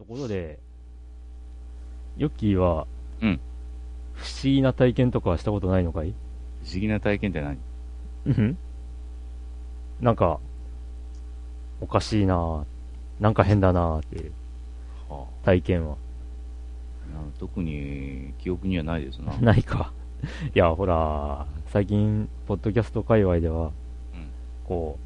[0.00, 0.58] ところで、
[2.16, 2.86] ヨッキーは、
[3.20, 3.40] うん
[4.14, 6.14] 不思議な体験とかはしたことないのかい？
[6.64, 7.58] 不思議な体験って何？
[8.26, 8.58] うん
[10.00, 10.40] なんか、
[11.82, 12.64] おかしいな
[13.18, 14.32] なんか変だなっていう
[15.10, 15.96] は体験は。
[17.12, 19.36] あ、な特に記憶にはないですな。
[19.36, 19.92] ないか。
[20.54, 23.72] いや、ほら、最近、ポッドキャスト界隈では、うん
[24.64, 24.98] こ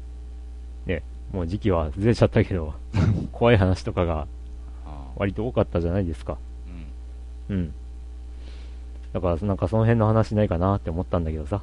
[0.85, 1.03] う、ね、
[1.33, 2.73] もう時期はずれちゃったけど、
[3.33, 4.27] 怖い話とかがはあ
[5.15, 6.37] 割と多かったじゃないですか。
[7.49, 7.73] うんうん。
[9.13, 11.61] だから、なんかその辺の話ないかなって思ったんだけどさ。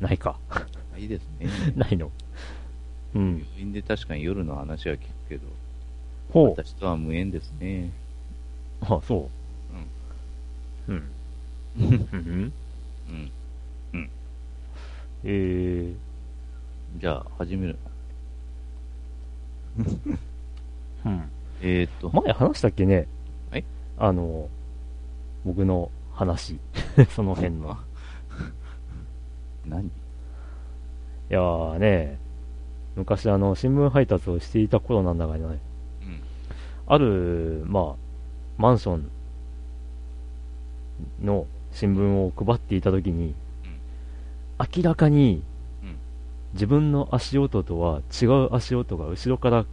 [0.00, 0.38] ないか。
[0.50, 1.48] うんいいですね。
[1.76, 2.10] ないの。
[3.14, 3.38] うん。
[3.38, 5.42] 病院で確かに夜の話は聞くけど、
[6.32, 6.50] ほう。
[6.50, 7.90] 私とは無縁ですね。
[8.80, 9.28] あ、そ
[10.88, 10.92] う。
[10.92, 11.10] うん。
[13.08, 13.30] うん。
[13.92, 14.10] うん。
[15.24, 15.92] え
[16.98, 17.76] じゃあ、始める。
[19.78, 20.18] ー、
[21.06, 21.30] うん。
[21.62, 23.06] えーっと、前話したっけね？
[23.50, 23.64] はい？
[23.98, 24.48] あの、
[25.44, 26.58] 僕の話。
[27.10, 27.76] その辺の。
[29.66, 29.86] 何？
[29.86, 29.90] い
[31.30, 32.18] やーね、
[32.96, 35.58] 昔あの、新聞配達をしていた頃なんだがね、うん。
[36.86, 37.94] ある、まあ、
[38.58, 39.10] マンション
[41.22, 43.34] の新聞を配っていたときに、
[44.76, 45.42] 明らかにうん
[46.54, 49.64] 自分の足音とは違う足音が後ろから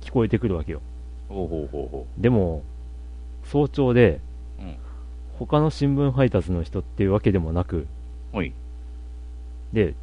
[0.00, 0.80] 聞こえてくるわけよ。
[1.28, 2.62] ほうほうほうほでも、
[3.44, 4.20] 早朝で
[4.60, 4.62] う。
[4.62, 4.76] うん。
[5.38, 7.86] 他の新聞配達の人っていうわけでもなく、
[8.32, 8.52] おい。
[9.72, 9.94] で、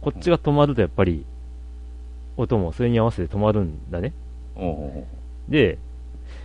[0.00, 1.24] こっちが止まるとやっぱり、
[2.36, 4.12] 音もそれに合わせて止まるんだね。
[4.56, 5.06] おうほうほ
[5.48, 5.78] で、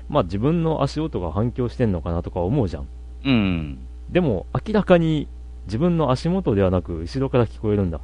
[0.09, 2.83] まあ自分の足音が反響してんのかなとか思うじゃん。
[2.83, 2.87] う。
[3.25, 3.79] うん。
[4.09, 5.27] でも明らかに
[5.65, 7.99] 自分の足元ではなく後ろから聞こえるんだ。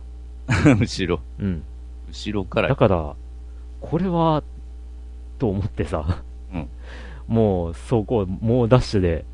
[0.79, 1.21] 後ろ。
[1.39, 1.63] うん。
[2.09, 2.69] 後ろから。
[2.69, 3.15] だから、
[3.81, 4.43] これは、
[5.39, 6.21] と思ってさ、
[6.53, 6.67] うん
[7.27, 9.25] もうそこ、もうダッシュで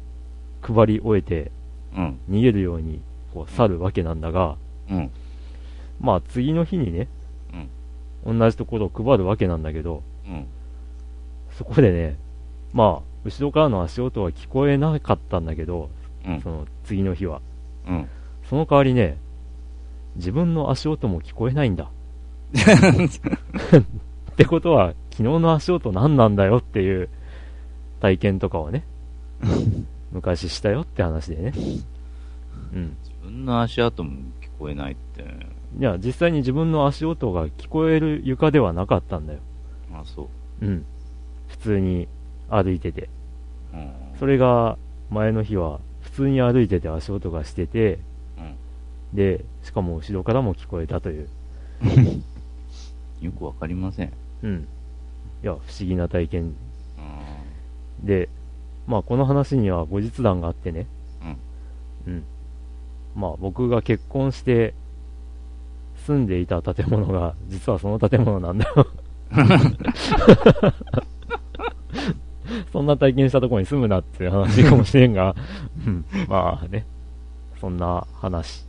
[0.61, 1.51] 配り終えて
[1.95, 2.19] うん。
[2.29, 3.01] 逃げるように
[3.33, 4.55] こう去るわけなんだが、
[4.89, 5.11] うん。
[5.99, 7.07] まあ次の日にね、
[8.25, 10.45] 同じところを配るわけなんだけど、うん。
[11.51, 12.17] そこでね、
[12.73, 15.89] まあ、後ろからの足音は聞こえなかったんだけど、
[16.25, 16.49] うんそ。
[16.49, 17.41] の次の日は。
[17.87, 18.09] うん。
[18.49, 19.17] その代わりね、
[20.15, 21.89] 自分の足音も聞こえないんだ。
[24.31, 27.09] ってことは、昨日の足音何なんだよっていう
[27.99, 28.83] 体験とかをね、
[30.11, 31.53] 昔したよって話でね。
[32.73, 32.97] うん。
[33.03, 34.11] 自分の足跡も
[34.41, 35.23] 聞こえないって。
[35.79, 39.39] いや、実際に自分の足音が聞こえる床ではなかったんだよ。
[39.93, 40.29] あ、そ
[40.61, 40.65] う。
[40.65, 40.85] うん。
[41.47, 42.07] 普通に
[42.49, 43.09] 歩いてて。
[43.73, 43.91] うん。
[44.19, 44.77] それが、
[45.09, 47.99] 前の日は、普通に歩いてて足音がしてて、
[48.37, 48.55] うん。
[49.13, 51.29] で、しかも後ろからも聞こえたという。
[53.21, 54.13] よくわかりません。
[54.43, 54.67] うん。
[55.43, 56.45] いや、不思議な体験う
[58.03, 58.05] ん。
[58.05, 58.29] で、
[58.87, 60.87] まあこの話には後日談があってね。
[62.07, 62.23] うん。
[63.15, 64.73] まあ僕が結婚して
[66.05, 68.87] 住んでいた建物が実はその建物なんだよ。
[72.71, 75.35] そんな体験したところに住むなっていう話かもしれんが、
[75.85, 76.85] うん、まあね、
[77.59, 78.65] そんな話。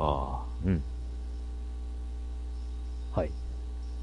[0.00, 0.82] はうん。
[3.12, 3.30] はい。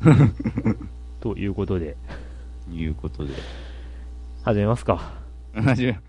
[1.19, 2.71] ということで、あ。
[2.71, 3.33] いうことで。
[4.43, 5.13] 始めますか。
[5.55, 5.99] 始め。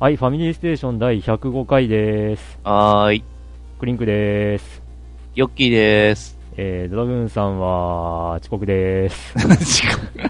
[0.00, 2.58] はい、ファミリーステーション第105回です。
[2.64, 3.24] はーい。
[3.78, 4.82] クリンクです。
[5.36, 6.36] ヨッキーでーす。
[6.56, 9.34] えー、ドラグーンさんは遅刻です。
[9.38, 9.56] 遅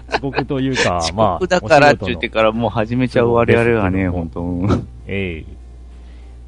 [0.07, 4.69] 遅刻というか、 まあ、刻だからって言ってからもう始めちゃう我々がね、本当
[5.07, 5.45] ええ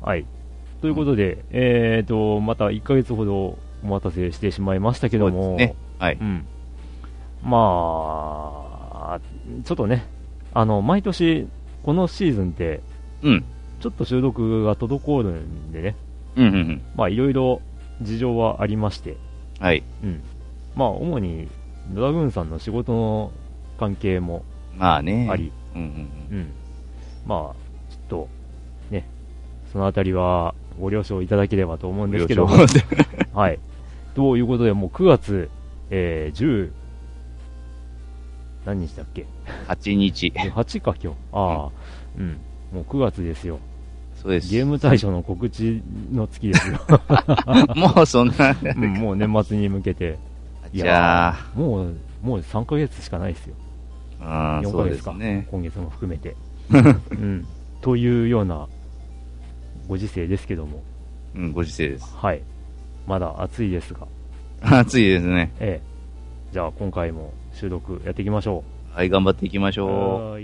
[0.03, 0.23] はい。
[0.81, 5.73] ということで、えーと、また1ヶ月ほどお待たせしてしまいましたけども、ね。
[5.97, 6.19] はい。
[6.21, 6.45] うん。
[7.43, 9.19] まあ、
[9.65, 10.05] ちょっとね、
[10.53, 11.47] あの、毎年、
[11.81, 12.81] このシーズンって、
[13.23, 13.45] うん。
[13.79, 15.95] ちょっと収録が滞るんでね、
[16.35, 16.81] うん、うん、うん。
[16.95, 17.61] まあ、いろいろ
[18.01, 19.17] 事情はありまして、
[19.59, 19.83] はい。
[20.03, 20.21] うん。
[20.75, 21.47] まあ、主に、
[21.93, 23.31] ドラグーンさんの仕事の
[23.79, 24.43] 関係も
[24.77, 25.27] まあね。
[25.29, 25.85] あり、うん、う
[26.35, 26.51] ん、うん。
[27.25, 28.29] まあ、ちょっと、
[28.91, 29.07] ね、
[29.71, 32.13] そのあたりはご了承いただければと思ううんん。
[32.13, 32.47] ですけど、
[33.33, 33.59] はい。
[34.15, 35.49] ということで、もう9月、
[35.89, 36.71] えー、10、
[38.65, 39.25] 何日だっけ
[39.67, 40.33] ？8日。
[40.35, 41.17] 8か今日。
[41.31, 41.69] ああ、
[42.17, 42.37] うん。
[42.71, 43.59] もう9月ですよ。
[44.15, 44.51] そうです。
[44.51, 45.81] ゲーム大賞の告知
[46.11, 46.79] の月ですよ。
[47.75, 50.17] もうそんな、うん、もう年末に向けて。
[50.73, 53.55] いやもう、もう3ヶ月しかないですよ。
[54.19, 55.11] あー4ヶ月か。
[55.11, 55.47] そうですね。
[55.49, 56.35] 今月も含めて。
[57.11, 57.45] うん。
[57.81, 58.67] というような
[59.87, 60.81] ご時世ですけども。
[61.35, 62.15] うん、ご時世です。
[62.15, 62.41] はい。
[63.07, 64.07] まだ暑いですが。
[64.61, 65.51] 暑いですね。
[65.59, 65.87] ええ。
[66.51, 68.63] じゃあ今回も収録やっていきましょ
[68.93, 69.83] はい、頑張っていきましう。
[69.83, 70.39] ょは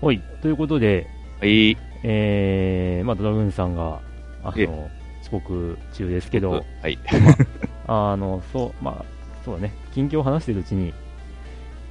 [0.00, 0.22] はい。
[0.42, 1.08] ということで、
[1.40, 1.44] う。
[1.44, 1.76] はい。
[2.04, 4.00] えー、まあ、ドラグーンさんが、
[4.44, 4.88] あえの、
[5.22, 6.98] 遅刻中ですけど、はい。
[7.86, 9.04] あの、そう、まあ、
[9.44, 10.92] そうだね、近況を話してるうちに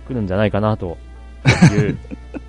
[0.07, 0.98] 来るんじゃないかなと
[1.74, 1.98] いう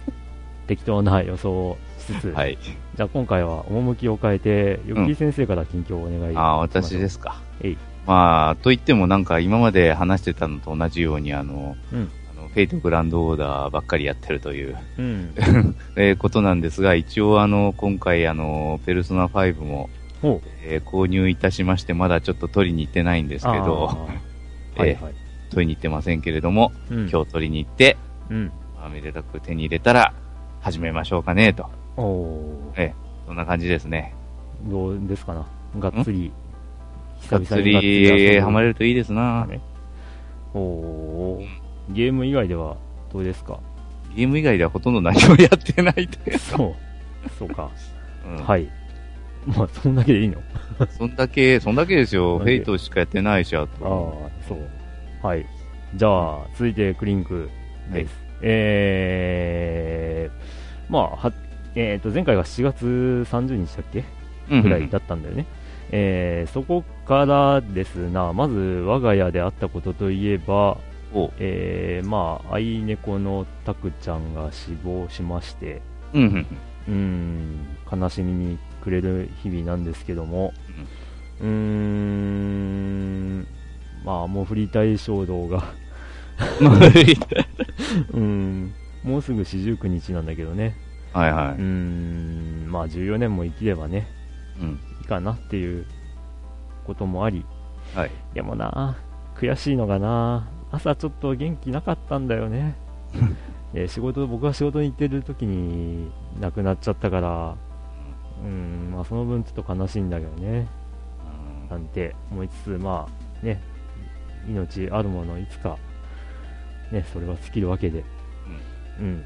[0.68, 2.56] 適当な予想をしつつ、はい。
[2.94, 6.38] じゃあ今回は趣を変えて、ヨッキー先生から近況をお願いします。
[6.38, 7.40] ああ、私ですか。
[7.62, 7.78] えい。
[8.06, 15.34] まあ、といってもなんか今まで話してたのと同じように、あの、ェイトグランドオーダーばっかりやってるという、うん。
[15.96, 19.90] えーことなんですが、一応あの、今回あの、ペルソナ5も。
[20.64, 25.14] えー購入いたしまして、まだちょっと取りに行ってないんですけど、あー はいえーはい。
[25.50, 27.96] 取りに行ってませんけれども、うん、今日取りに行って、
[28.30, 28.52] うん。
[28.76, 30.12] まあめでたく手に入れたら、
[30.60, 31.66] 始めましょうかね、と。
[31.96, 32.94] おーえ
[33.26, 34.14] そんな感じですね。
[34.68, 35.46] どうですかな？
[35.78, 36.32] がっつり、
[37.30, 37.72] がっつがっつり
[38.34, 39.46] りハマれれるといいですな。
[39.46, 39.60] ね。
[40.54, 41.46] おー
[41.90, 42.76] ゲーム以外では
[43.12, 43.60] どうですか？
[44.14, 46.38] ゲーム以外ではほとんど何もやってないという。
[46.38, 46.74] そ
[47.26, 47.30] う。
[47.38, 47.70] そうか。
[48.26, 48.68] うんはい。
[49.46, 50.42] まあ、そんだけでいいの？
[50.90, 52.38] そんだけ、そんだけですよ。
[52.38, 55.26] フェイトしかやってないし、あああと。、そう。
[55.26, 55.46] はい。
[55.94, 57.48] じゃあ、続いてクリンク
[57.92, 58.14] です。
[58.42, 61.32] えー、まあ、は、
[61.74, 64.04] えっ、と、前回が7月30日だっけ？
[64.50, 65.46] うんぐらいだったんだよね。
[65.90, 68.54] えー、そこからですな、まず
[68.86, 70.76] 我が家であったことといえば、
[71.14, 75.80] おえー、まあ、愛猫のタクちゃんが死亡しまして、
[76.12, 76.46] うん
[76.88, 80.52] うん悲しみにくれる日々なんですけども、
[81.40, 83.46] うーん、
[84.04, 85.64] まあ、もう振りたい衝動が、
[88.12, 88.72] うん。
[89.02, 91.62] もうすぐ四十九日なんだけどね、ーはいうはい。
[91.62, 94.06] ん、まあ、14年も生きればね、
[94.60, 94.68] うん。
[95.00, 95.84] いいかなっていう
[96.86, 97.44] こともあり、
[97.94, 98.10] はい。
[98.34, 98.96] でもな、
[99.36, 102.74] 悔しいのがな、朝ちょっと元気なかったんだよね。
[103.74, 106.10] えー仕事、僕が仕事に行ってる時に
[106.40, 107.54] 亡くなっちゃったから、
[108.42, 110.66] うん、まあその分ちょっと悲しいんだけどね。
[111.70, 113.06] なんて思いつつ、ま
[113.42, 113.60] あね、
[114.48, 115.76] 命あるものいつか、
[116.90, 118.04] ね、それは尽きるわけで、
[118.98, 119.24] うん、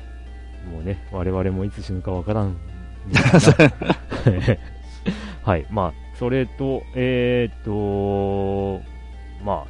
[0.73, 2.57] もうね、我々もいつ死ぬかわからん。
[5.43, 8.81] はい、まあ、それと、えー、っと、
[9.45, 9.67] ま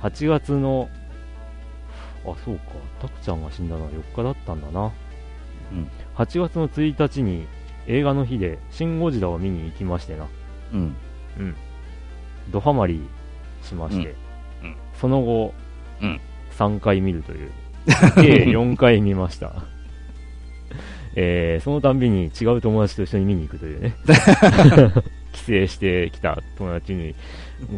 [0.00, 0.88] あ、8月の、
[2.26, 2.62] あ、そうか、
[3.00, 4.92] タクちゃんが死んだのは4日だったんだな。
[5.72, 7.46] うん8月の1日に
[7.86, 10.26] 映画の日で、シン・ゴジラを見に行きましてな。
[10.72, 10.96] うん。
[11.38, 11.56] うん。
[12.50, 13.00] ドハマり
[13.62, 14.14] しまして、
[14.62, 15.54] うんうんその後、
[16.00, 16.20] うん
[16.58, 17.50] 3回見るという、
[18.16, 19.54] 計4回見ました。
[21.16, 23.94] えー、そのたんびに違う友達と一緒に見に行くというね。
[25.32, 27.14] 帰省してきた友達に、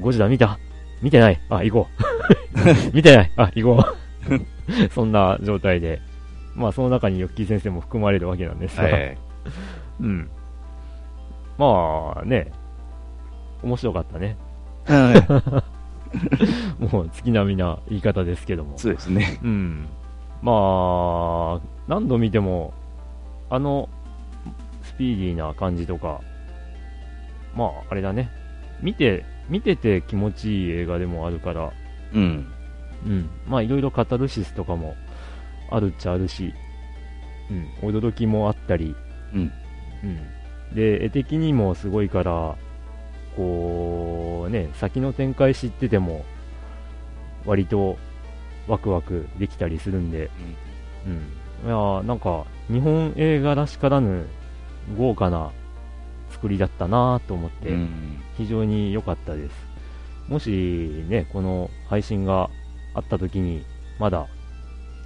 [0.00, 0.58] ゴジラ見た？
[1.02, 1.40] 見てない？
[1.48, 1.88] あ、行こ
[2.92, 2.94] う。
[2.94, 3.32] 見てない？
[3.36, 4.03] あ、行こう。
[4.92, 6.00] そんな状態で。
[6.54, 9.18] まあ、その中にヨッキー先生も含まれるわけなんですが、はい。
[10.00, 10.28] うん。
[11.58, 12.52] まあね、
[13.62, 14.36] 面白かったね。
[16.78, 18.78] もう月並みな言い方ですけども。
[18.78, 19.40] そうですね。
[19.42, 19.86] うん。
[20.42, 22.72] まあ、何度見ても、
[23.50, 23.88] あの、
[24.82, 26.20] スピーディーな感じとか、
[27.56, 28.30] まあ、あれだね。
[28.80, 31.72] 見て、見てて気持ちいい映画でもあるから、
[32.12, 32.53] うん。
[33.06, 33.30] うん。
[33.46, 34.96] まあ、いろいろカタルシスとかも
[35.70, 36.52] あるっちゃあるし、
[37.82, 37.88] うん。
[37.88, 38.94] 驚きもあったり、
[39.34, 39.52] うん。
[40.02, 40.74] うん。
[40.74, 42.56] で、絵的にもすごいから、
[43.36, 46.24] こう、ね、先の展開知ってても、
[47.44, 47.98] 割と
[48.66, 50.30] ワクワクできたりするんで、
[51.06, 51.68] うん。
[51.68, 54.26] いやなんか、日本映画らしからぬ
[54.96, 55.50] 豪華な
[56.30, 57.76] 作りだったなと思って、
[58.36, 59.54] 非常に良かったです。
[60.28, 62.50] もしね、この配信が
[62.94, 63.64] あった時に、
[63.98, 64.26] まだ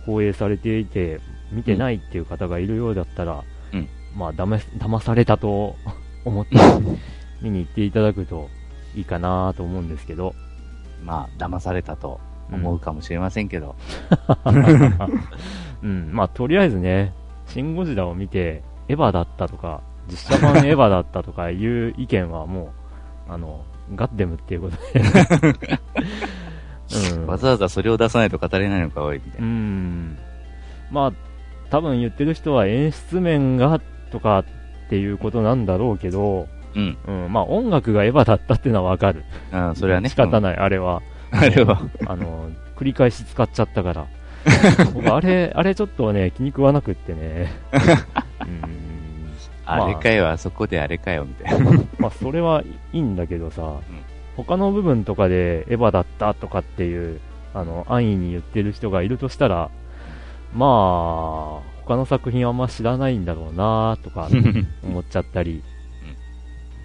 [0.07, 3.43] 放映されていて、見てないっていう方がいるようだったら、
[3.73, 5.77] うん、まあ、だめ、騙されたと
[6.25, 6.57] 思って
[7.43, 8.49] 見に行っていただくと
[8.95, 10.35] いいかなと思うんですけど。
[11.05, 13.77] まあ、騙されたと思うかもしれませんけど。
[15.83, 17.13] うん、 まあ、とりあえずね、
[17.47, 22.73] シン・ゴジラを見て、エヴァだったとか、実写版エヴァだったとかいう意見はも
[23.29, 23.65] う、あの、
[23.95, 25.79] ガッデムっていうことで
[27.15, 29.47] うん、わざわざそれを出さないと語れないのか、おい、みたいな。
[29.47, 30.19] うん。
[30.91, 31.13] まあ、
[31.71, 33.81] 多分言ってる人は演出面が
[34.11, 34.45] とかっ
[34.89, 36.99] ていうことなんだろうけど、うん。
[37.07, 39.25] うん、まあ音楽がエヴァだったっていうのはわかる。
[39.53, 40.09] あそれはね。
[40.09, 41.03] 仕方ない、あれは。
[41.31, 41.81] あれは。
[42.07, 44.07] あの、繰り返し使っちゃったから。
[44.95, 47.53] 僕、あれ、あれちょっとね、気に食わなくってね。
[48.43, 48.89] うん
[49.71, 51.71] あれかよ、あそこであれかよ、みたいな。
[51.99, 53.81] まあ、それはいいんだけどさ、うん、
[54.39, 57.21] 他の部分とかでエヴァだったとかっていう、
[57.55, 59.71] あの、安易に言ってる人がいるとしたら、
[60.55, 64.29] まあ、他の作品あんま知らないんだろうなとか
[64.85, 65.65] 思っちゃったり、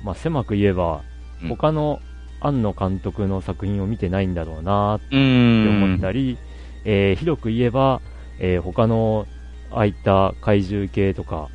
[0.04, 1.02] まあ、狭く言えば、
[1.48, 2.00] 他の
[2.42, 6.40] 庵野監督の作品を見てないんだろうなって思ったり、
[6.86, 8.02] えー、広く言えば、
[8.40, 9.28] えー、他の
[9.72, 11.50] ああいった怪獣系とか、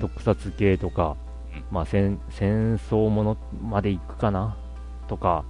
[0.00, 1.16] 特撮系とか、
[1.70, 4.56] まあ、戦戦争ものまで行くかな
[5.04, 5.44] とか、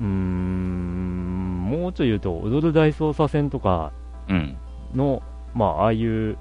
[0.00, 3.92] うーん、もうちょい言うと、踊る大捜査線とか
[4.94, 5.22] の、
[5.54, 6.36] うん、まあ、ああいう、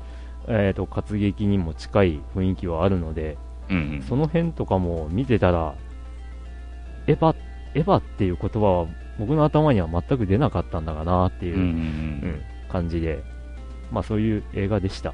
[0.48, 3.38] えーと、活劇にも近い雰囲気はあるので、
[3.70, 5.76] うんうん、その辺とかも見てたら、
[7.08, 7.36] エヴァ、
[7.76, 8.88] エヴァっていう言葉は
[9.20, 13.24] 僕の頭には全く出なかったんだかなっていう,、感じで、
[13.92, 15.14] まあそういう映画でした。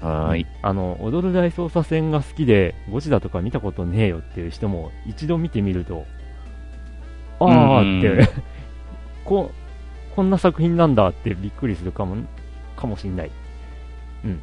[0.00, 0.46] はい。
[0.62, 6.04] あの、踊る大捜査線が好きで、ゴジラとか見たことねえよっていう人も、一度見てみると、
[7.40, 8.30] あーって
[9.24, 9.50] こ、
[10.14, 12.16] こんな作品なんだってびっくりするかも、
[12.76, 13.30] かもしんない。
[14.24, 14.40] うん。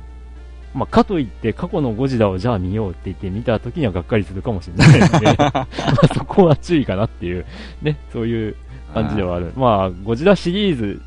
[0.73, 5.67] まあ、かといって過去のゴジラをじゃあ見ようって言って見た時にはがっかりするかもしれないので まあ
[6.13, 7.45] そこは注意かなっていう、
[7.83, 8.55] ね、そういう
[8.93, 9.51] 感じではある。
[9.55, 11.01] まあ、ゴジラシリーズ、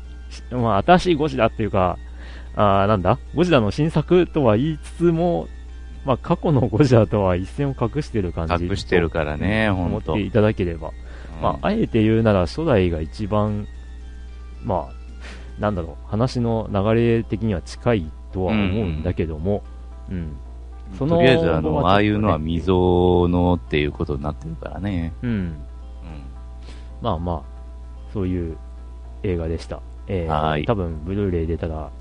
[0.51, 1.97] まあ、新しいゴジラっていうか、
[2.55, 5.47] あなんだ、ゴジラの新作とは言いつつも、
[6.05, 8.65] まあ、過去のゴジラとは一線を隠してる感じ。
[8.65, 10.91] 隠してるからね、思っていただければ。
[11.37, 13.67] うん、まあ、あえて言うなら初代が一番、
[14.63, 19.63] まあ、なんだろう、話の流れ的には近いとは思うんだけども、
[20.09, 20.37] うん、うん。
[20.97, 25.13] そのとりあえず、あの、ああいうのは未曾有のっていうことになってるからね。
[25.21, 25.29] うん。
[25.29, 25.55] うん。
[27.01, 27.41] まあまあ、
[28.13, 28.57] そういう
[29.23, 29.81] 映画でした。
[30.07, 31.91] えー、多分、ブルーレイ出たら、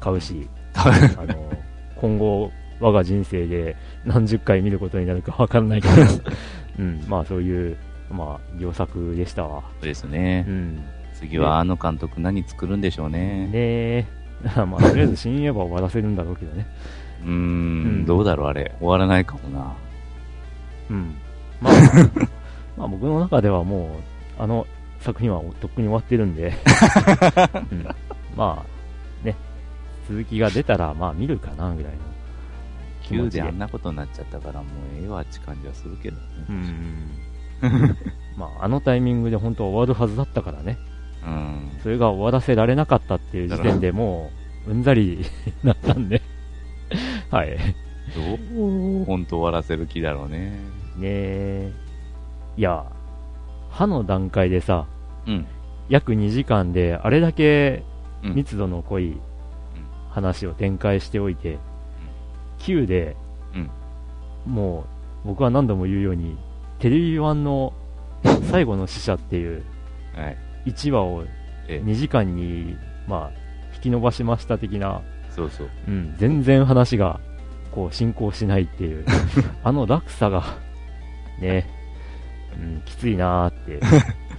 [0.00, 0.90] 買うし、 あ
[1.24, 1.52] の、
[1.96, 2.50] 今後、
[2.80, 5.94] 我が人生で何十回見ることになるかわからないけど、
[6.78, 7.76] うん、まあそういう、
[8.10, 9.62] まあ、良作でしたわ。
[9.80, 10.44] そうですね。
[10.48, 10.84] うん。
[11.14, 13.46] 次はあの監督何作るんでしょうね。
[13.46, 14.06] ねえ。
[14.66, 16.66] まあ、とりあえず新エヴァ終わらせるんだろうけどね。
[17.22, 17.34] うーん、う
[18.02, 18.74] ん、どうだろう、あれ。
[18.78, 19.74] 終わらないかもな。
[20.90, 21.14] うん。
[21.60, 21.72] まあ、
[22.76, 23.98] まあ僕の中ではも
[24.38, 24.66] う、あの
[25.00, 26.52] 作品はとっくに終わってるんで、
[27.72, 27.86] うん、
[28.36, 28.76] まあ、
[30.08, 31.98] 続きが出たら、まあ見るかな、ぐらいの
[33.02, 33.42] 気持ちで。
[33.42, 34.66] であんなことになっちゃったから、もう
[35.00, 36.22] ええわって感じはするけどね。
[36.48, 37.08] うん。
[38.36, 40.78] まあ、あのタイミングで本当終わるはずだったからね。
[41.24, 41.70] うん。
[41.82, 44.30] それが終わらせられなかったっていう時点でも
[44.66, 45.24] う、うんざり
[45.62, 46.20] なったんで
[47.30, 47.56] はい。
[48.14, 48.20] ど
[49.00, 49.04] う？
[49.04, 50.50] 本当終わらせる気だろうね。
[50.96, 51.72] ねえ。
[52.56, 52.84] いや、
[53.70, 54.86] 歯の段階でさ、
[55.26, 55.46] うん、
[55.88, 57.82] 約2時間であれだけ
[58.22, 59.20] 密度の濃い
[60.10, 61.58] 話を展開しておいて、
[62.60, 63.16] 9で、
[63.54, 63.58] う
[64.50, 64.80] ん、も
[65.24, 66.36] う僕は何度も言うように、
[66.78, 67.72] テレビ版の
[68.50, 69.64] 最後の死者っていう
[70.66, 71.24] 1話を
[71.68, 75.70] 2時間に、まあ、引き伸ばしました的な、そうそう。
[75.88, 77.20] うん、全然話が
[77.72, 79.04] こう進行しないっていう、
[79.62, 80.42] あの落差が
[81.40, 81.68] ね、
[82.58, 83.80] うん、きついなーって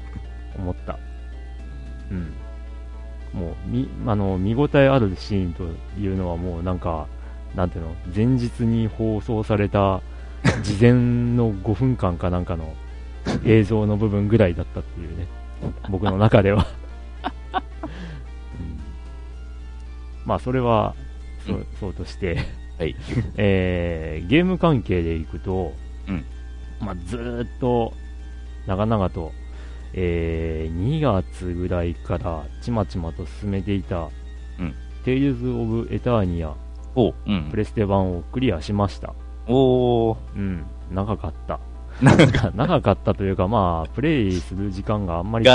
[0.58, 0.98] 思った。
[2.10, 2.34] うん。
[3.34, 5.64] もう、み、あの、見応えあるシーンと
[6.00, 7.08] いうのはもうなんか、
[7.56, 10.02] なんていうの、前日に放送された、
[10.64, 10.94] 事前
[11.36, 12.74] の5分間かなんかの
[13.46, 15.28] 映像の部分ぐらいだったっていうね、
[15.90, 16.66] 僕の中では。
[17.54, 18.80] うん、
[20.26, 20.96] まあ、それは、
[21.46, 22.38] そう、そうとして。
[22.78, 22.96] はい。
[23.38, 25.74] えー、ゲーム関係でいくと、
[26.08, 26.26] うん。
[26.80, 27.94] まあ、ずーっと、
[28.68, 29.32] 長々と、
[29.94, 34.10] えー、2月ぐらいからちまちまと進めていた、
[34.60, 36.54] うん、テイルズ・オブ・エターニア、
[36.96, 39.14] うん、プレステ版をクリアしました。
[39.48, 40.18] おー。
[40.36, 41.60] うん、長かった。
[42.02, 45.46] 長か 長かったというか、まあ、プレイする時間があんまり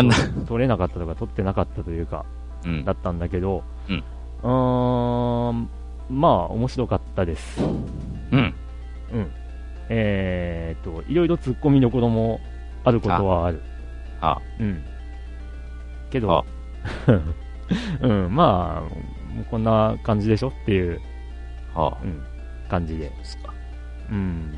[0.47, 2.25] 取れなかったとか、取ってなかったというか、
[2.65, 4.05] うん、だったんだけど、うん、
[4.43, 5.69] うーん、
[6.11, 7.63] まあ、面白かったです。
[8.33, 8.55] うん。
[9.13, 9.31] うん。
[9.89, 12.41] えー、っと、いろいろ突っ込みどころも
[12.85, 13.63] あることはある。
[14.21, 14.83] あうん。
[16.11, 16.45] けど、
[18.03, 21.01] うん、まあ、こんな感じでしょっていう、
[21.75, 22.23] はうん、
[22.69, 23.11] 感じで。
[24.13, 24.55] うん。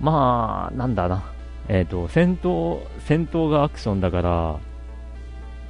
[0.00, 1.22] まあ、なんだな。
[1.68, 4.58] えっ、ー、と、戦闘、戦闘がアクションだから、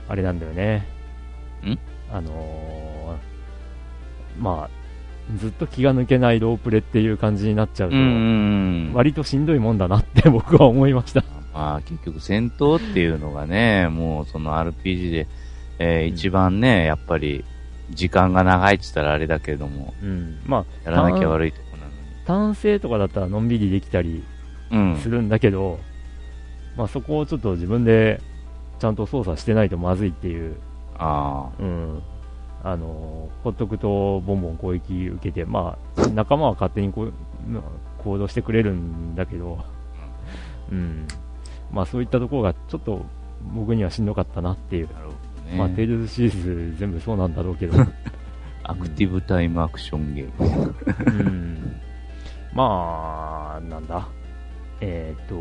[0.09, 0.87] あれなんだよね。
[1.65, 1.79] ん？
[2.13, 7.97] あのー、まあ、ずっと気が抜けないロープレっていう感じになっちゃうと、
[8.97, 11.25] 割としんどいもんだなって 僕は思いました。
[11.53, 15.27] まあ、結局戦闘っていうのがね、もうその RPG で、
[15.79, 17.45] えー、一番ね、やっぱり、
[17.91, 21.61] 時間が長いって言ったらあれだけれども、うん、まあ、やらなきゃ悪いと。
[22.27, 24.25] 単性とかだったらのんびりできたり
[25.01, 25.79] するんだけど、うん、
[26.77, 28.21] まあそこをちょっと自分で
[28.79, 30.57] ちゃんと操作してないとまずいっていう、
[30.99, 32.03] あうん、
[32.63, 37.13] あのほっとくとボンボン攻撃受けて、まあ、仲間は勝手にこう
[37.99, 39.65] 行動してくれるんだけど、
[40.71, 41.07] うん、
[41.71, 43.07] まあそういったところがちょっと
[43.55, 44.89] 僕にはしんどかったなっていう。
[44.89, 47.79] ね、まあ、テイルズシリーズ全部そうなんだろうけど。
[48.69, 50.75] アクティブタイムアクションゲーム。
[51.07, 51.77] うん。
[52.57, 54.09] まあ、なんだ？
[54.81, 55.37] えっ、ー、と、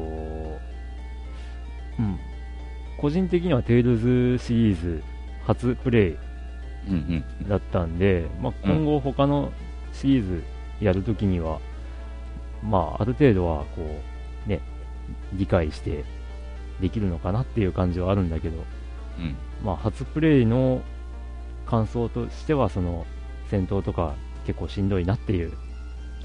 [1.98, 2.20] うん。
[2.98, 5.04] 個人的にはテイルズシリーズ
[5.46, 6.18] 初プレイ
[7.48, 9.54] だったんで、まあ、今後他の
[9.94, 10.44] シリーズ
[10.82, 11.60] やるときには、
[12.62, 13.82] まあ、ある程度はこ
[14.46, 14.60] う、ね、
[15.34, 16.04] 理解して
[16.82, 18.58] できるのかなっていう感じはあるんだけど、
[19.20, 20.82] うん、まあ、初プレイの
[21.66, 23.06] 感想としては、その
[23.50, 25.54] 戦闘とか結構しんどいなっていう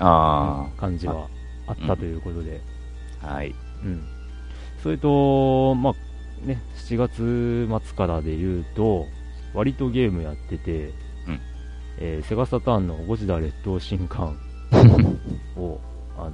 [0.01, 1.29] 感じは
[1.67, 2.61] あったということで、
[3.23, 4.03] うん、はい、うん、
[4.83, 9.07] それと、まあね、7月末からで言うと、
[9.55, 10.93] 割とゲームやってて、うん、
[11.99, 14.39] えー、セガサターンのゴジラ列島新刊
[15.57, 15.79] を、
[16.19, 16.33] あの、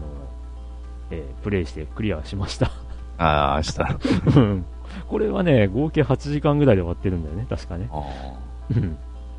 [1.11, 2.71] えー、プレイしてクリアしました。
[3.19, 3.99] ああ、した。
[5.09, 7.89] これはね、合計8時間ぐらいで終わってるんだよね、確かね。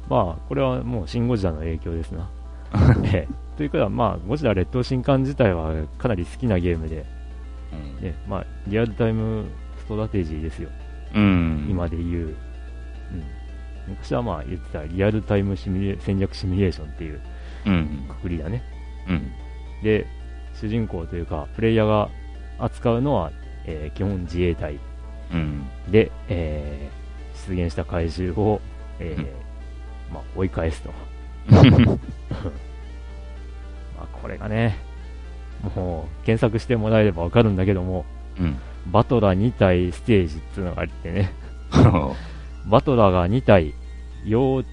[0.09, 2.29] まあ、これはもうシン・ゴジラの影響ですな。
[3.13, 7.05] えということは、まあ、ゴジラ列島新刊自体はかなり好きなゲームで、
[7.99, 9.45] うん、ねまあ、リアルタイム
[9.79, 10.69] ストラテジーですよ。
[11.15, 12.09] うん、今で言う。
[12.09, 12.35] うん、
[13.87, 17.21] 昔はまあ言ってたリアルタイムシミュ戦略シミュレーションっていう
[18.09, 18.61] くくりだね。
[19.07, 19.31] うん、
[19.81, 20.05] で、
[20.53, 22.09] 主人公というか、プレイヤーが
[22.59, 23.31] 扱うのは、
[23.65, 24.79] えー、基本自衛隊。
[25.89, 28.61] で、えー、出現した怪獣を、
[28.99, 30.91] えー、まあ、追い返すと。
[31.51, 31.97] ま
[34.03, 34.77] あ、これがね、
[35.75, 38.05] もう、検索してもらえればわかるんだけども、
[38.39, 38.57] うん、
[38.91, 41.33] バトラ2体ステージっていうのがあってね、
[42.67, 43.73] バトラが2体、
[44.25, 44.63] 幼、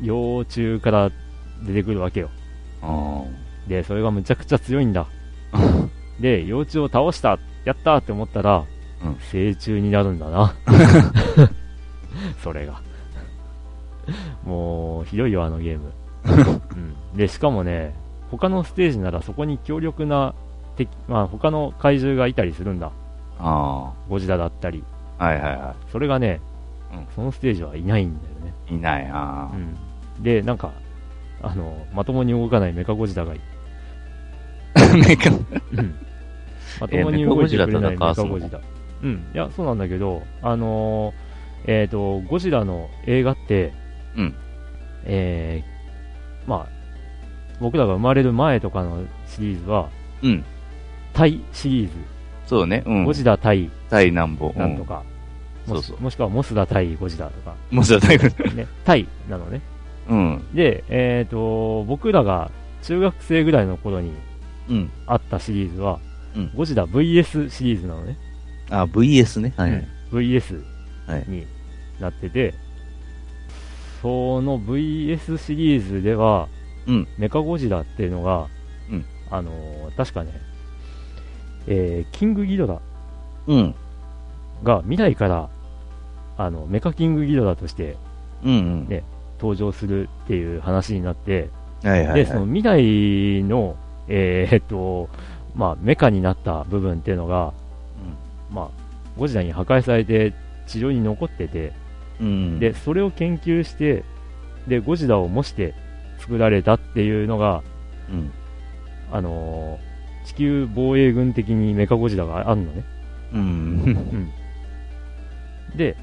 [0.00, 1.10] 幼虫から
[1.66, 2.30] 出てくるわけよ。
[3.68, 5.06] で、それがむちゃくちゃ強いんだ。
[6.20, 8.64] で、幼虫を倒したやったって思ったら、
[9.02, 10.54] うん、成虫になるんだな。
[12.42, 12.80] それが。
[14.44, 15.92] もう、ひどいよ、あのゲーム。
[16.24, 17.94] うん、で、しかもね、
[18.30, 20.34] 他のステージならそこに強力な
[20.76, 22.92] 敵、まあ他の怪獣がいたりするんだ。
[23.38, 24.82] あゴジラだったり。
[25.18, 25.90] はいはいはい。
[25.92, 26.40] それがね、
[26.92, 28.54] うん、そのステージはいないんだよね。
[28.70, 30.22] いない、あうん。
[30.22, 30.72] で、なんか、
[31.42, 33.40] あの、まともに動かないメカゴジラがい
[35.08, 35.94] メカ、うん。
[36.80, 38.60] まともに動いてくれないメカゴジラ。
[39.02, 39.26] うん。
[39.34, 43.72] いや、そうなんだけど、あのー、えっ、ー、と、ゴジラの映画って、
[44.16, 44.34] うん。
[45.04, 45.73] えー、
[46.46, 46.84] まあ、
[47.60, 49.88] 僕らが生まれる前とかのシリーズは、
[50.22, 50.44] うん。
[51.12, 51.92] タイシリーズ。
[52.46, 53.04] そうね、うん。
[53.04, 54.52] ゴジラ対、対南部。
[54.54, 55.02] なんとか。
[55.66, 56.00] うん、そうそう。
[56.00, 57.54] もしくはモスラ対ゴジラとか。
[57.70, 58.52] モスラ対ゴジラ。
[58.52, 59.60] ね、対なのね。
[60.08, 60.44] うん。
[60.52, 62.50] で、えっ、ー、と、僕らが
[62.82, 64.12] 中学生ぐらいの頃に、
[64.68, 64.90] うん。
[65.06, 66.00] あったシリーズは、
[66.36, 68.18] うん、ゴジラ VS シリーズなのね。
[68.70, 69.54] あ、VS ね。
[69.56, 69.86] はい、はい。
[70.10, 70.62] VS
[71.28, 71.46] に
[72.00, 72.54] なってて、はい、
[74.04, 76.48] その VS シリーズでは、
[76.86, 78.48] うん、メカゴジラっていうのが、
[78.90, 80.32] うん、あのー、確かね、
[81.66, 82.82] えー、キングギドラ
[84.62, 85.48] が未来から、
[86.36, 87.96] あの、メカキングギドラとして、
[88.44, 89.04] うんうん、ね、
[89.38, 91.48] 登場するっていう話になって、
[91.82, 92.24] はいはい、はい。
[92.24, 93.74] で、その未来の、
[94.08, 95.08] えーっと、
[95.54, 97.54] まあ、メカになった部分っていうのが、
[98.50, 98.68] まあ、
[99.18, 100.34] ゴジラに破壊されて
[100.66, 101.72] 地上に残ってて、
[102.20, 102.58] うん。
[102.58, 104.04] で、それを研究して、
[104.68, 105.74] で、ゴジラを模して
[106.18, 107.62] 作られたっていうのが、
[108.10, 108.30] うん。
[109.12, 112.84] あのー地球防衛軍的にメカゴジラがあるのね。
[113.34, 113.40] うん。
[113.42, 113.44] う
[115.74, 115.76] ん。
[115.76, 115.96] で、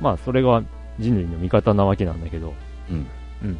[0.00, 0.62] まあ、それが
[0.98, 2.52] 人類の味方なわけなんだけど、
[2.90, 3.06] うん。
[3.42, 3.58] うん。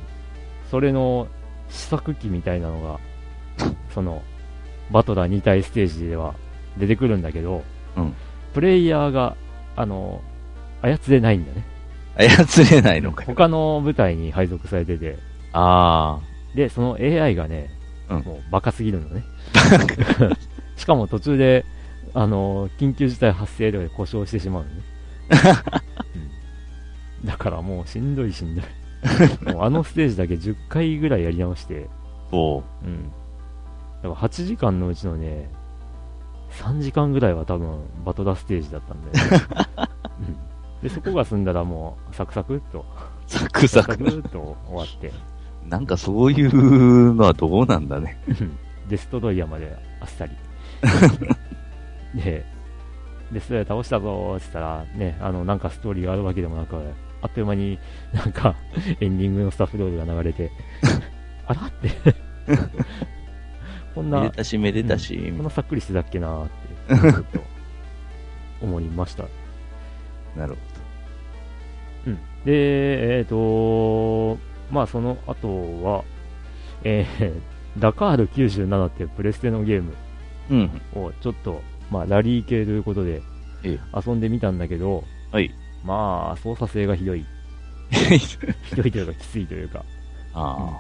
[0.70, 1.26] それの
[1.70, 3.00] 試作機みたいなのが、
[3.94, 4.22] その、
[4.90, 6.35] バトラー2体ステージでは
[6.76, 7.62] 出てくるんだけど、
[7.96, 8.14] うん
[8.52, 9.37] プレイヤーが、
[9.74, 10.20] あの、
[10.80, 11.64] 操れないんだね。
[12.16, 13.27] 操れないのかよ。
[13.29, 15.18] 他の部隊に配属されてて、
[15.53, 16.20] あ
[16.55, 17.70] で、その AI がね、
[18.09, 19.24] うんもうバカすぎるのね。
[20.77, 21.64] しかも途中で、
[22.12, 24.77] あの、緊急事態発生で故障してしまうのね。
[26.14, 28.64] うんだからもうしんどいしんどい。
[29.55, 31.88] もうあのステージだけ10回ぐらいやり直して、
[32.31, 32.37] あ。
[32.37, 32.62] おう。
[32.85, 33.11] うん。
[34.03, 35.48] だから8時間のうちのね、
[36.50, 39.46] 3時間ぐらいは多分バトラステージだったんだよね。
[40.29, 40.43] うん
[40.85, 42.85] で、そこが済んだらもうサクサクっと、
[43.27, 43.94] サクサク？
[43.94, 45.11] っと終わって、
[45.66, 48.18] なんかそういうのはどうなんだね。
[48.87, 50.33] デストロイヤーまであっさり。
[52.23, 52.44] で、
[53.33, 56.77] デストロイヤー倒したぞーって言ったら、ね、あの、なんかストーリーがあるわけでもなく、
[57.23, 57.79] あっという間に
[58.12, 58.55] なんか
[59.01, 60.53] エンディングのスタッフロールが流れて、
[61.47, 61.90] あらって、
[63.94, 65.16] こんなめで、たしめでたし。
[65.35, 66.44] こんなさっくりしてたっけなー
[67.23, 67.40] って、
[68.61, 69.25] 思いました。
[70.37, 70.73] なるほうん。
[72.44, 74.38] で、えっ、と
[74.70, 76.04] まあその後は、
[76.83, 79.94] えー、ダカール97っていうプレステのゲーム。
[80.94, 83.22] をちょっと、まあラリー系ということで
[83.64, 85.50] ええ遊んでみたんだけど、はい。
[85.85, 87.24] まあ操作性がひどい。
[87.90, 89.85] ひどいというかきついというか、
[90.35, 90.78] あ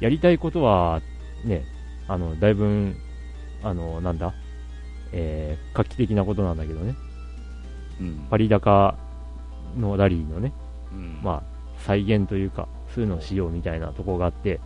[0.00, 1.00] やりたいことは、
[1.44, 1.64] ね、
[2.06, 2.94] あの、だいぶ、
[3.62, 4.32] あの、なんだ、
[5.12, 6.94] えー、画期的なことなんだけどね、
[8.00, 8.02] あ。
[8.02, 8.26] うん。
[8.30, 8.96] パリ高
[9.76, 10.67] のラリーのね、うん。
[11.22, 11.42] まあ、
[11.78, 14.60] 再現というか、そういうのをしようみたいなところがあって、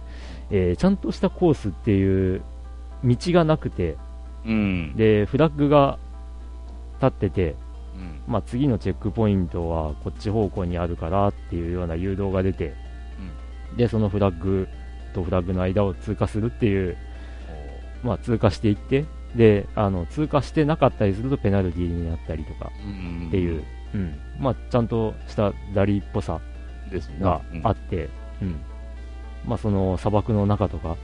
[0.50, 2.42] えーちゃんとしたコースっていう
[3.04, 3.96] 道がなくて、
[4.44, 4.96] うん。
[4.96, 5.98] で、フラッグが
[7.00, 7.54] 立ってて、
[7.96, 8.20] うん。
[8.26, 12.74] まあ、次のチェックポイントはこっち方向にあるからっていうような誘導が出て、
[13.76, 14.68] で、そのフラッグ
[15.14, 16.96] とフラッグの間を通過するっていう、
[18.02, 19.04] まあ、通過していって、
[19.34, 23.28] で、あの、通過してなかったりするとペナルティーになったりとかうん。
[23.28, 24.18] っていう、うん。
[24.38, 26.40] まあ、ちゃんとしたラリーっぽさ
[26.90, 27.16] ですね。
[27.20, 28.08] があって、
[28.40, 28.60] うん。
[29.46, 30.96] まあ、その砂漠の中とか、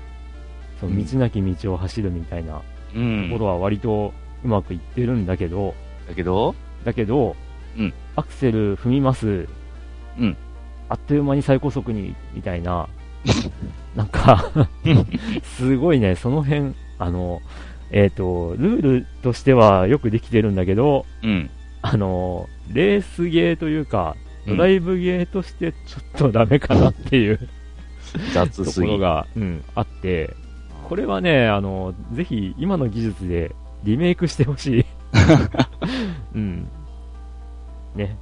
[0.81, 2.63] その道なき道を走るみたいな
[2.95, 3.29] うん。
[3.29, 4.13] ところは割と
[4.45, 5.75] うまくいってるんだけど、
[6.09, 7.37] だけど、だけど、
[7.77, 9.47] うんアクセル踏みます、
[10.19, 10.37] うん
[10.89, 12.89] あっという間に最高速に、みたいな、
[13.95, 14.51] なんか
[15.43, 17.43] すごいね、その辺、あの、
[17.91, 21.51] えっ、と、ルールとしてはよくできてるんだけど、うん。
[21.83, 27.49] あの、レースゲーというか、うんドライブゲーとしてちょっとダメかなっていう
[28.33, 28.99] 雑すぎところ。
[28.99, 30.35] が、うん、あって、
[30.89, 34.85] これはね、あの、ぜひ今の技術でリメイクしてほしい。
[36.35, 36.69] うん。
[37.95, 38.17] ね。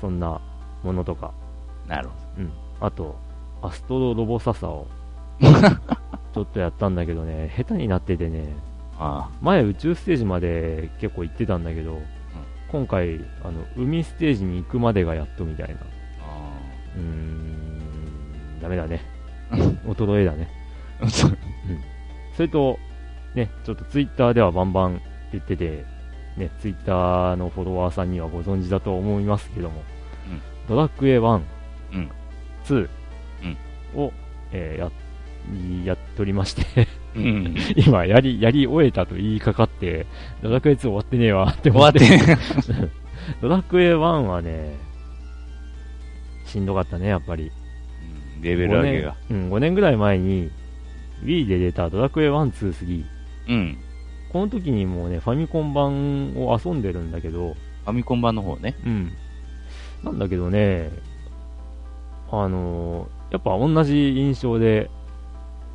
[0.00, 0.40] そんな
[0.82, 1.32] ものとか。
[1.88, 2.50] なるほうん。
[2.80, 3.16] あと、
[3.62, 4.86] アストロロボササを、
[5.40, 8.44] ちょっとやったんだけどね、下手になっててね、
[8.98, 9.04] ど。
[9.04, 12.00] あ前宇宙ステージまで結構行ってたんだけど、
[12.70, 15.74] 今回、あの、海ステージに行くまでがやっとみたいな。
[15.74, 19.00] うーん、ダメだね。
[19.84, 20.48] 衰えだね。
[21.00, 22.78] うそれと、
[23.34, 25.00] ね、ちょっとツイッターではバンバン
[25.32, 25.84] 言ってて、
[26.36, 29.82] ね、ツイッターのフォロワーさんにはご存知だと思いますけども、
[30.30, 30.40] うん。
[30.68, 31.42] ドラクエ1、
[31.92, 32.10] うん。
[32.64, 32.88] 2
[33.96, 34.12] を、
[34.52, 37.54] えーや、やっとりまして、うん。
[37.76, 40.06] 今、やり、やり終えたと言いかかって、
[40.42, 42.24] ドラクエ2終わってねえわって終わっ思って。
[42.26, 42.88] て。
[43.42, 44.76] ドラクエ1はね、
[46.46, 47.50] しんどかったね、やっぱり。
[48.40, 49.14] レベル上げが。
[49.28, 50.50] 5年,、うん、5年ぐらい前に、
[51.24, 53.04] Wii で出たドラクエ1、2、3、
[53.48, 53.78] うん。
[54.32, 58.76] この時にもうね、ファミコン版を遊んでるんだけど、ファミコン版の方ね。
[58.86, 59.12] うん。
[60.04, 60.90] なんだけどね、
[62.30, 64.90] あのーやっぱ同じ印象で、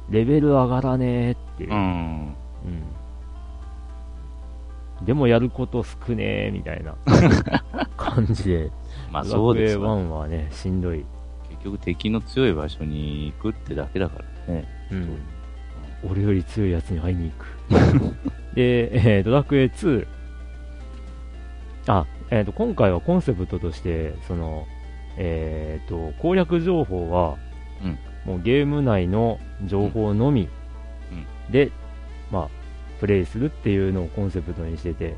[0.09, 1.71] レベル上がらねえっていう。
[1.71, 1.77] うん。
[1.77, 2.95] うん
[5.03, 6.95] でもやること少ねえみたいな
[7.97, 8.71] 感じで、
[9.11, 10.19] まあドそうですラクエ1わ。
[10.19, 11.05] はね、しんどい。
[11.49, 14.65] 結局敵の強い場所に行くってだけだからね。
[14.91, 15.17] うん。
[16.09, 18.15] 俺より強いやつに会いに行く。
[18.55, 20.07] で、えードラクエ2。
[21.87, 24.65] あ、えっ、と、今回はコンセプトとして、その、
[25.17, 27.35] えっ、と、攻略情報は、
[27.83, 30.49] うんもうゲーム内の情報のみ
[31.49, 31.71] で、
[32.31, 32.49] まあ、
[32.99, 35.15] プレイするっていうのをコンセプトにしてて、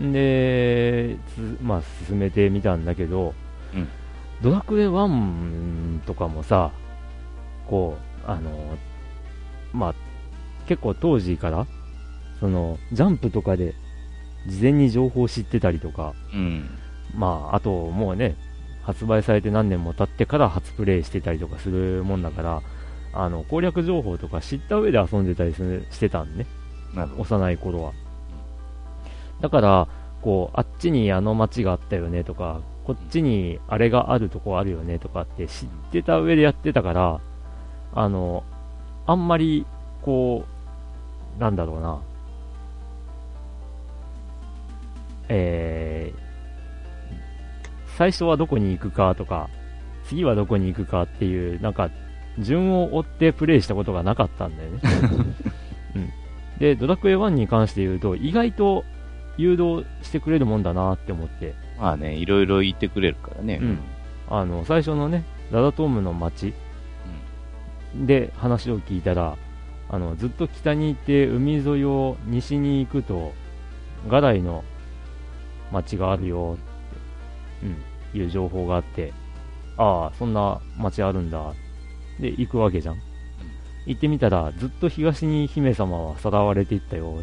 [0.00, 3.34] で、つまあ、進めてみたんだけど、
[3.74, 3.88] うん。
[4.40, 6.70] ドラクエ1とかもさ、
[7.66, 8.78] こう、あの、
[9.72, 9.94] まあ、
[10.68, 11.66] 結構当時から、
[12.38, 13.74] その、ジャンプとかで
[14.46, 16.70] 事前に情報を知ってたりとか、うん。
[17.14, 18.36] まあ、あともうね、
[18.88, 22.62] 発売されて何年も経ってから初プレイしてたりとかするもんだから、
[23.12, 26.46] あの攻略情報とか知った上で遊んでたりするしてたんね。
[27.18, 27.92] 幼い頃は。
[29.42, 29.88] だから、
[30.22, 37.20] こう、あっちにあの街があったよねとか、こっちにあれがあるとこあるよねとかって知ってた上でやってたから、
[37.94, 38.42] あの、
[39.06, 39.66] あんまり、
[40.00, 40.46] こ
[41.36, 42.00] う、なんだろうな、
[45.28, 46.27] えー、
[47.98, 49.50] 最初はどこに行くかとか、
[50.04, 51.90] 次はどこに行くかっていう、なんか、
[52.38, 54.80] 順を追ってプレイしたことがなかったんだよね。
[55.96, 56.10] うん、
[56.60, 58.84] で、ドラクエ1に関して言うと、意外と
[59.36, 63.58] 誘導してくれるもんだなって思って、まあね、いろいろ言ってくれるからね。
[63.60, 63.78] うん。
[64.30, 66.54] あの、最初のね、ラダトームの街
[67.96, 69.36] で話を聞いたら、
[69.88, 73.32] あの、ずっと北に行って海沿いを西に行くと、
[74.08, 74.62] ガダイの
[75.72, 79.12] 街があるよって、うん、いう情報があって、
[79.76, 81.52] ああ、そんな街あるんだ。
[82.20, 82.96] で、行くわけじゃん。
[83.86, 87.22] 行ってみたら、ずっと東に姫様はさらわれていったよ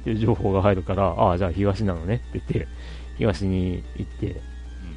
[0.00, 2.68] っていう情報が入るから、ああ、じゃあ東なのねって言って、
[3.16, 4.40] 東に行って、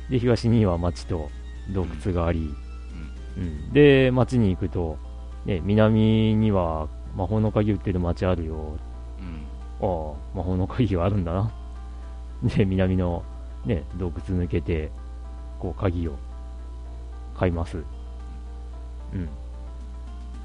[0.09, 1.29] で、東には町と
[1.73, 2.49] 洞窟があり、
[3.37, 4.97] うん、で、町に行くと、
[5.45, 8.77] ね、南には魔法の鍵売ってる町あるよ。
[9.79, 11.51] ああ、魔法の鍵があるんだな。
[12.43, 13.23] で、南の
[13.65, 14.91] ね、洞窟抜けて、
[15.59, 16.15] こう、鍵を
[17.37, 17.77] 買います。
[19.13, 19.29] うん。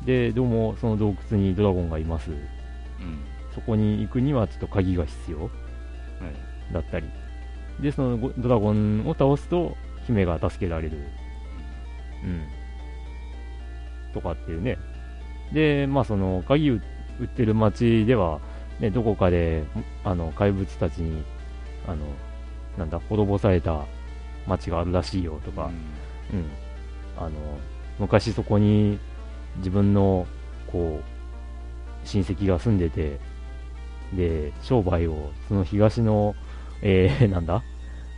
[0.04, 2.30] で、どうも、その洞窟にドラゴンがいます。
[2.30, 2.38] うん。
[3.54, 5.50] そこに行くにはちょっと鍵が必要はい。
[6.72, 7.06] だったり。
[7.80, 10.98] で、そのごドラゴンを倒すと、姫が助けられる。
[12.24, 12.46] うん。
[14.12, 14.78] とかっていうね。
[15.52, 16.82] で、まあその、鍵売
[17.20, 18.40] 売ってる町では、
[18.80, 19.64] ね、どこかで、
[20.04, 21.22] あの、怪物たちに、
[21.86, 22.04] あの、
[22.76, 23.84] なんだ、滅ぼされた
[24.46, 25.70] 町があるらしいよとか、
[26.32, 26.46] うん。
[27.16, 27.30] あの、
[27.98, 28.98] 昔そこに
[29.58, 30.26] 自分の、
[30.66, 31.12] こう、
[32.06, 33.18] 親戚が住んでて、
[34.14, 36.34] で、商売を、その東の、
[36.82, 37.62] えー、 なんだ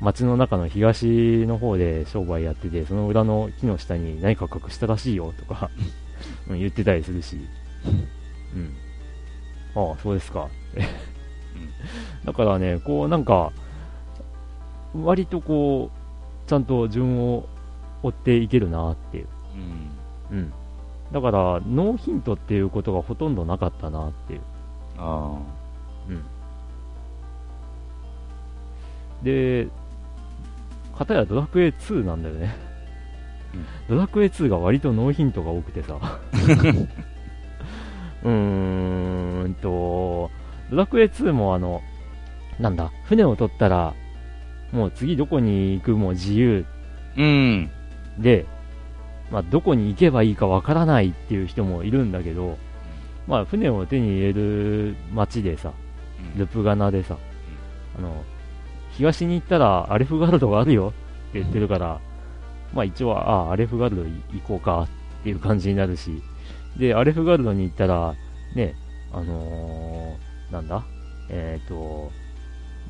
[0.01, 5.71] 町の中の東の方で商売やってて、その裏の木の下に何か隠したらしいよとか、
[6.49, 7.39] うん、言ってたりするし、
[8.55, 8.75] うん。
[9.75, 10.49] ああ、そうですか。
[12.25, 13.53] だからね、こうなんか、
[14.95, 17.47] 割とこう、ちゃんと順を
[18.03, 19.29] 追っていけるなっていう。
[20.31, 20.39] うん。
[20.39, 20.53] うん。
[21.13, 24.41] だから、ノーヒントっていうことがほとんどなかったなっていう。
[24.99, 25.39] あ
[26.09, 26.23] うん。
[29.23, 29.69] で、
[30.97, 32.55] かたやドラクエ2なんだよね。
[33.89, 35.99] ドラクエ2が割とノーヒントが多くてさ。
[38.23, 40.31] うーんと、
[40.71, 41.83] ドラクエ2もあの、
[42.59, 43.95] なんだ、船を取ったら、
[44.75, 46.67] もう次どこに行くも自由。
[47.17, 47.21] あ。
[47.21, 47.71] うん。
[48.19, 48.45] で、
[49.31, 52.59] まあ、どこに行けばいいかわからないっていう人もいるんだけど、
[53.27, 55.73] まあ、船を手に入れる街でさ、
[56.37, 57.17] ルプガナでさ、
[57.99, 58.23] あの、
[58.91, 60.93] 東に行ったらアレフガルドがあるよ
[61.31, 62.01] って言ってるから、
[62.75, 64.11] まあ一応は、ああ、アレフガルド行
[64.47, 64.89] こうか
[65.21, 66.23] っていう感じになるし、
[66.77, 68.15] で、アレフガルドに行ったら、
[68.55, 68.75] ね、
[69.13, 70.85] あのーなんだ？
[71.31, 72.13] えっ、と、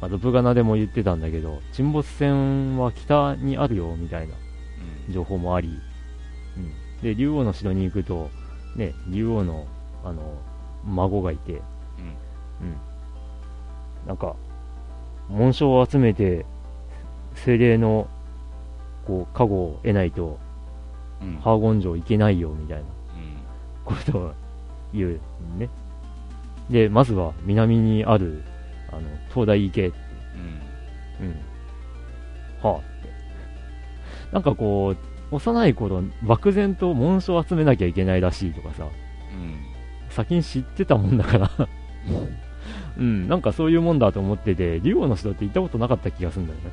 [0.05, 4.35] まあ、ルプガナでも言ってたんだけど、沈没船は北にあるよみたいな
[5.09, 5.69] 情報もあり、
[6.59, 8.29] うん、で、竜王の城に行くと、
[8.77, 9.67] ね、竜王の、
[10.05, 10.39] あの、
[10.85, 11.63] 孫がいて、うん。
[14.07, 14.37] なんか、
[15.31, 16.45] 紋章を集めて、
[17.35, 18.07] 精霊の、
[19.07, 20.39] こう、加護を得ないと、
[21.23, 21.37] うん。
[21.37, 22.89] ハーゴン城行けないよ、みたいなうん。
[23.87, 24.33] ことを
[24.93, 25.21] 言う
[25.57, 25.71] ね。
[26.69, 28.43] で、まずは南にある、
[28.97, 29.99] あの、東大行けって、
[31.21, 31.27] うん。
[31.27, 31.37] うん。
[32.63, 32.85] はあって。
[34.33, 34.95] なんかこ
[35.31, 39.59] う、幼い頃、漠然と紋章を集めなきゃいけないらしいとかさ、うん。
[40.11, 41.51] 先に知ってたもんだから、
[42.97, 46.71] うん、なんかそういうもんだと思ってて、竜王の城って行ったことなかった気がするんだよね。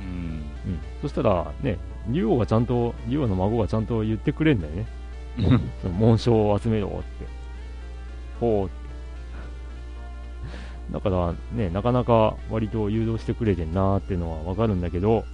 [0.00, 0.06] うん。
[0.06, 0.78] うん。
[1.02, 1.78] そしたら、ね、
[2.08, 4.86] 竜王がちゃんと、竜王の孫がちゃんと言ってくれんだよね。
[5.82, 7.26] その紋章を集めろって。
[8.40, 8.79] ほうって。
[10.92, 15.24] だからね、なかなか割と誘導してくれてんなーっていうのはわかるんだけど、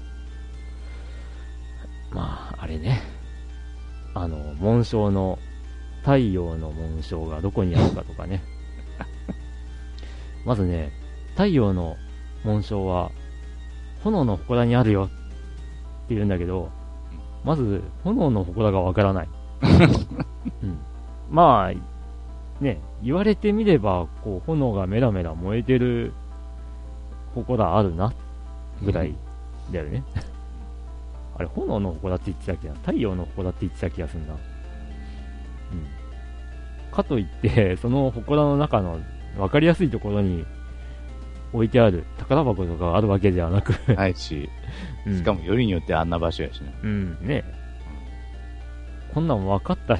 [2.12, 3.02] まあ、あれね。
[4.14, 5.38] あの、紋章の、
[6.00, 8.42] 太陽の紋章がどこにあるかとかね。
[10.46, 10.92] まずね、
[11.32, 11.96] 太陽の
[12.44, 13.10] 紋章は、
[14.04, 15.08] 炎の祠にあるよっ
[16.08, 16.70] て言うんだけど、
[17.44, 19.28] まず、炎の祠がわからない。
[20.62, 20.78] うん、
[21.30, 21.95] まあ、
[22.60, 26.12] ね、言われてみれば、こう、炎がメラメラ燃えてる
[27.34, 28.12] 祠あるな、
[28.82, 29.14] ぐらい
[29.72, 30.02] だよね。
[31.36, 34.32] あれ、炎の祠って言ってたっけな太陽の祠って言ってた気がするな。
[34.32, 34.38] うん。
[36.90, 38.98] かといって、その祠の中の
[39.36, 40.46] 分かりやすいところに
[41.52, 44.48] 置いてある宝箱とかがあるわけではなく、ないし、
[45.06, 46.72] うんしかもよりによってあんな場所やしな。
[46.82, 47.44] うん、ね
[49.14, 49.96] こんなん分かった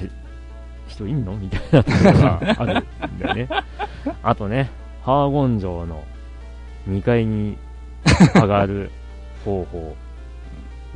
[0.97, 1.35] 人いんの？
[1.37, 2.79] みたいなところがある
[3.09, 3.49] んだよね。
[4.23, 4.69] あとね、
[5.03, 6.03] ハーゴン城の
[6.89, 7.57] 2階に
[8.35, 8.89] 上がる
[9.45, 9.95] 方法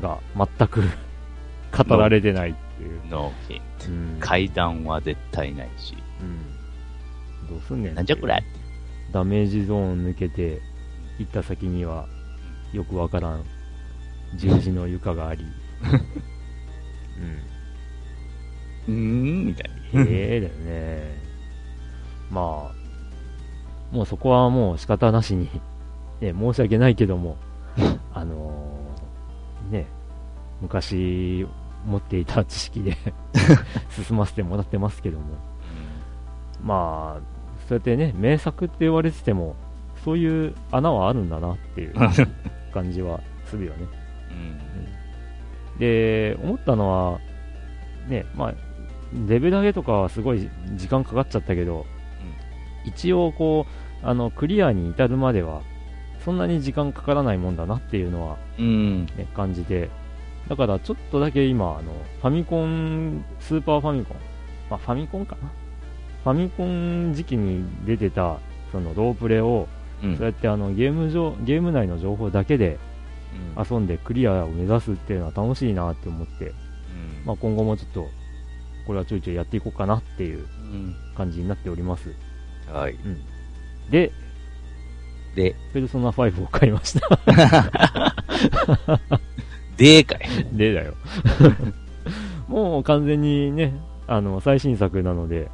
[0.02, 0.18] が
[0.58, 0.84] 全く
[1.86, 3.00] 語られてないっていう。
[3.10, 3.88] ノーヒント。
[3.88, 5.96] うん階段は絶対ないし。
[6.22, 6.24] う
[7.46, 8.44] ん、どうすんねんなんじゃこれ
[9.12, 10.60] ダメージゾーン抜けて
[11.20, 12.06] 行った先には
[12.74, 13.44] よくわからん
[14.38, 15.44] 十字の床があり、
[15.84, 17.40] うん、
[18.88, 20.02] うーんみたいな。
[20.02, 21.22] ええだよね。
[22.30, 25.50] まあ、もうそこはもう仕方なしに、
[26.22, 27.36] ね、申し訳ないけども、
[28.14, 29.88] あのーね、
[30.62, 31.46] 昔
[31.86, 32.96] 持っていた知識で
[33.92, 35.26] 進ませてもらってますけども、
[36.64, 37.22] まあ、
[37.68, 39.56] そうやってね、名作って言われてても、
[40.04, 41.94] そういう穴はあるんだなっていう
[42.74, 43.88] 感じはするよね。
[45.74, 45.80] うん。
[45.80, 47.20] で、思ったのは、
[48.08, 48.54] ね、まあ、
[49.28, 51.86] レベル上げとかはすごい時間かかっちゃったけど、
[52.86, 53.66] 一応こ
[54.04, 55.62] う、あの、クリアに至るまでは、
[56.26, 59.06] そんなに時間かからないもんだなっていうのは、うん。
[59.06, 59.90] ね、感じて、
[60.48, 64.18] だからちょっとだけ今、あの、ファミコン、スーパーファミコン、
[64.70, 65.52] まあ、ファミコンかな？
[66.24, 68.40] ファミコン時期に出てた、
[68.72, 69.68] そのロープレを、
[70.04, 70.16] うん。
[70.18, 72.80] そうやってあのゲーム上ゲーム内の情報だけで
[73.56, 76.54] うん遊んでクリアを目指すっていうのは楽しいなって思って、うん
[77.26, 78.08] まあ、今後もちょっと
[78.86, 80.44] これはちょいちょいやっていこうかなっていうう
[80.76, 80.96] ん。
[81.16, 82.14] 感じになっております。
[82.72, 82.96] はい。
[83.90, 84.12] で
[85.36, 87.08] で、ペルソナ5を買いました。
[89.78, 90.20] でかい。
[90.52, 90.94] でだよ。
[92.48, 93.74] もう完全にね
[94.08, 95.50] あの最新作なので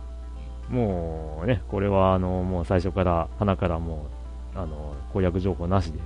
[0.69, 4.07] もうねこれはあのもう最初から花からも
[4.55, 5.99] うあの攻略情報なしで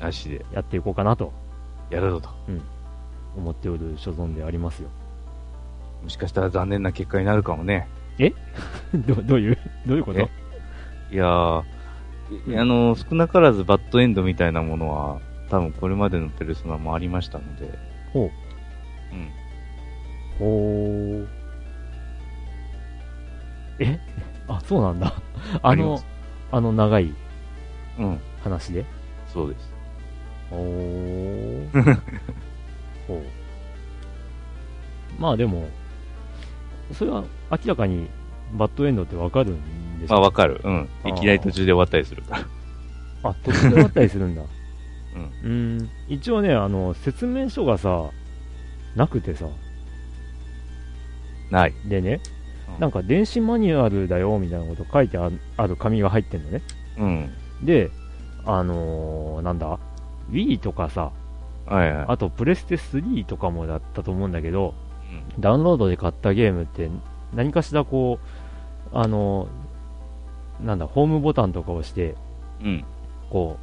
[0.00, 1.32] なしで、やっていこうかなと。
[1.90, 2.30] やるぞと。
[3.36, 4.88] 思っておる所存でありますよ
[6.04, 7.88] もしかしたら残念な結果になるかもね。
[8.94, 10.20] どどういうどういうこと？
[10.20, 10.28] え？
[11.10, 11.62] いやー、
[12.54, 17.76] いあの、少なからずバッドエンドみたいなものは、多分これまでのペルソナもありましたので、
[18.12, 18.30] ほう
[19.14, 19.30] うん。
[20.38, 21.26] ほー。
[23.80, 23.98] え？
[24.46, 25.12] あ、そうなんだ。
[25.62, 26.00] あの
[26.52, 27.12] あの長い
[27.98, 28.20] うん。
[28.44, 28.84] 話で？
[29.26, 29.72] そうです。
[30.52, 31.70] おー。
[33.08, 33.22] ほう。
[35.18, 35.66] まあでも、
[36.92, 38.08] それは明らかに
[38.54, 40.60] バッドエンドってわかるんでしまあ、ょわかる。
[40.62, 40.88] うん。
[41.06, 43.30] いきなり途中で終わったりするから。
[43.30, 44.42] あ、途中で終わったりするんだ。
[45.42, 45.50] うん。
[45.50, 45.90] うん。
[46.08, 48.10] 一応ね、あの、説明書がさ、
[48.96, 49.46] なくてさ、
[51.50, 51.74] ない。
[51.86, 52.34] でね、うん
[52.80, 56.62] なんか電子マニュアルだよみたいなこと書いてあるある紙が入ってんのね。
[56.98, 57.30] うん。
[57.62, 57.90] で、
[58.44, 59.78] あのーなんだ、
[60.30, 61.12] Wii とかさ、
[61.66, 62.04] はいはい。
[62.08, 64.74] あとプレステ3とかもだったと思うんだけど、
[65.38, 66.90] ダウンロードで買ったゲームって
[67.34, 68.18] 何かしらこ
[68.92, 69.64] う、あのー
[70.60, 72.14] なんだ、ホームボタンとかを押して、
[72.62, 72.84] うん。
[73.30, 73.58] こ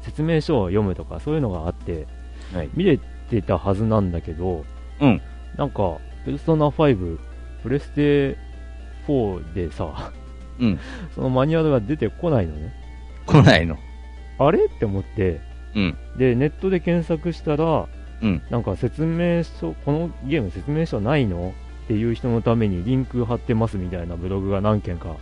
[0.00, 2.06] う、説明書を読むとかそういうのがあって、
[2.52, 2.70] はい。
[2.74, 2.98] 見れ
[3.30, 4.64] てたはずなんだけど、
[5.00, 5.22] うん。
[5.56, 7.18] なんか、ペルソナ5、
[7.62, 8.36] プレステ
[9.06, 10.12] 4でさ、
[10.58, 10.78] うん。
[11.14, 12.72] そのマニュアルが出てこないのね。
[13.26, 13.78] 来ないの。
[14.38, 14.66] あれ？
[14.66, 15.40] って思って、
[15.74, 15.96] うん。
[16.18, 17.88] で、ネットで検索したら、
[18.24, 18.42] うん。
[18.50, 21.54] なんか説明書、このゲーム説明書ないの
[21.84, 25.16] っていう人のためにリンク貼ってますみたいなブログが何件か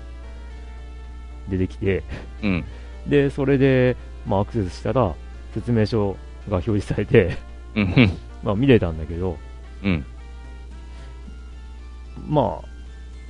[1.48, 2.04] 出てきて、
[2.42, 2.64] うん。
[3.08, 3.96] で、それで、
[4.26, 5.14] まあ、アクセスしたら、
[5.52, 6.12] 説明書
[6.48, 7.36] が表示されて、
[7.74, 8.10] うん。
[8.44, 9.36] まあ、見れたんだけど、
[9.82, 10.04] うん。
[12.28, 12.68] まあ、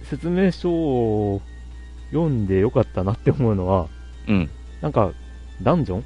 [0.05, 1.41] 説明書を
[2.11, 3.89] 読んでよかったなって思うのは、
[4.29, 4.51] うん。
[4.83, 5.13] なんか、
[5.63, 6.05] ダンジョン？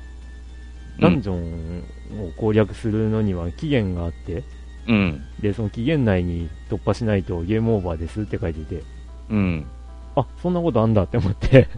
[1.00, 1.84] ダンジョン
[2.20, 4.44] を攻略するのには期限があって、
[4.88, 5.24] うん。
[5.40, 8.82] で、その期限内に突破しないとゲームオーバーですって書いていて、
[9.30, 9.66] うん。
[10.14, 11.68] あ、そんなことあんだって思って、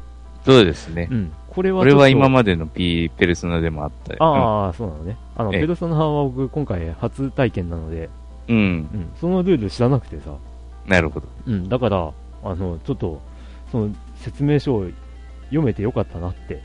[0.44, 1.14] そうですねう。
[1.14, 1.32] ん。
[1.48, 4.22] これはこれは今ままでの P ペルソナでもあったよ。
[4.22, 5.16] ああ、そうなのね。
[5.36, 8.08] あの、ええペルソナは僕今回初体験なので、
[8.48, 8.56] うん。
[8.56, 10.36] うん、そのルール知らなくてさ、
[10.86, 11.28] なるほど。
[11.46, 12.12] うん、だから、
[12.44, 13.20] あの、ちょっと、
[13.70, 14.86] その説明書を
[15.46, 16.62] 読めてよかったなって、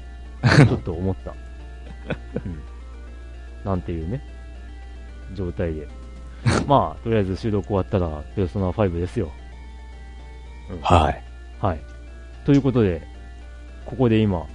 [0.65, 1.33] ちょっと思った。
[2.45, 2.59] うん。
[3.63, 4.21] なんていうね、
[5.33, 5.87] 状態で。
[6.67, 9.31] まあ、とりあえず収録終わったら、ペルソナ5ですよ。
[10.81, 11.23] はい。
[11.61, 11.79] はい。
[12.45, 13.01] ということで、
[13.85, 14.45] ここで今、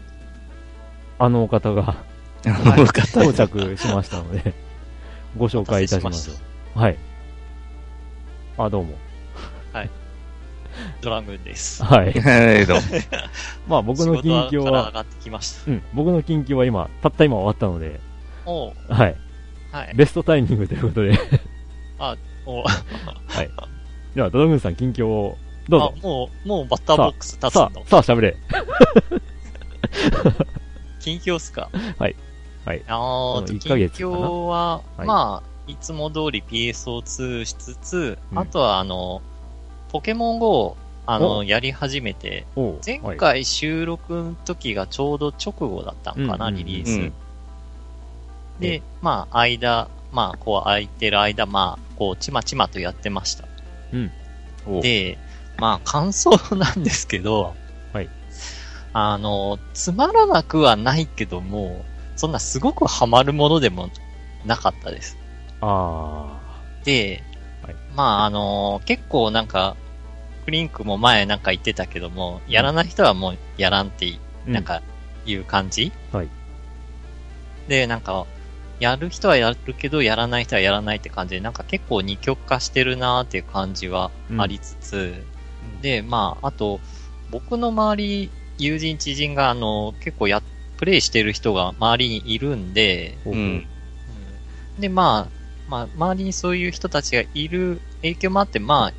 [1.18, 2.82] あのお方がはい。
[2.82, 4.54] 到着しましたので、
[5.36, 6.42] ご紹介いたします。
[6.74, 6.96] はい。
[8.56, 8.94] あ、どうも。
[11.00, 11.82] ドラグーンです。
[11.84, 12.12] はい。
[12.20, 12.82] はい、どうも。
[13.68, 15.70] まあ僕の近況は、がってきました。
[15.70, 18.00] うん、僕の近況は今、たった今終わったので、
[18.48, 19.16] おうはい。
[19.70, 19.92] はい。
[19.94, 21.18] ベストタイミングということで、
[22.46, 22.64] おう
[23.28, 23.50] はい。
[24.14, 25.36] では、ドラグーンさん近況を、
[25.68, 25.94] どうぞ。
[25.98, 28.36] あ、もう、もうバッターボックス立つさのあ、さあ、喋れ。
[31.00, 31.68] 近況っすか？
[31.98, 32.16] はい。
[32.64, 39.22] はいあこのーと、1近況は、はいまあ、いつも通り PSO2 しつつ、うんあとはあの、
[39.90, 40.76] ポケモン GO を、
[41.06, 42.46] あおの、やり始めて、
[42.84, 46.92] 前はい回収録の時がちょうど直後だったのかな、うんリリース。
[47.00, 47.12] うん
[48.60, 53.44] で、まあ、間、まあ、こう空いてる間、まあ、こう、ちまちまとやってました。
[54.66, 55.18] おで、
[55.58, 57.54] まあ、感想なんですけど、
[57.92, 58.08] はい。
[58.92, 61.84] あの、つまらなくはないけども、
[62.16, 63.90] そんなすごくハマるものでも
[64.44, 65.16] なかったです。
[65.60, 66.40] あ
[66.84, 67.22] で、
[67.62, 69.76] はいまあ、あの、結構なんか、
[70.44, 74.18] クリンクも前なんか言ってたけども、やらない人はもうやらんって。
[74.46, 74.82] なんか、
[75.26, 76.28] いう感じ、はい。
[77.68, 78.26] で、なんか、
[78.80, 85.24] やる人はやるけど、やらない人はやらないって感じで、なんか結構二極化してるなーっていう感じはありつつ、
[85.82, 86.80] で、まあ、あと、
[87.30, 90.42] 僕の周り、友人知人が、あの、結構や、
[90.76, 93.32] プレイしてる人が周りにいるんで、うん。
[93.32, 93.38] うん。
[93.38, 93.66] うん
[94.80, 98.92] で、まあ、まあ、周りにそういう人たちがいる影響もあって、まあ、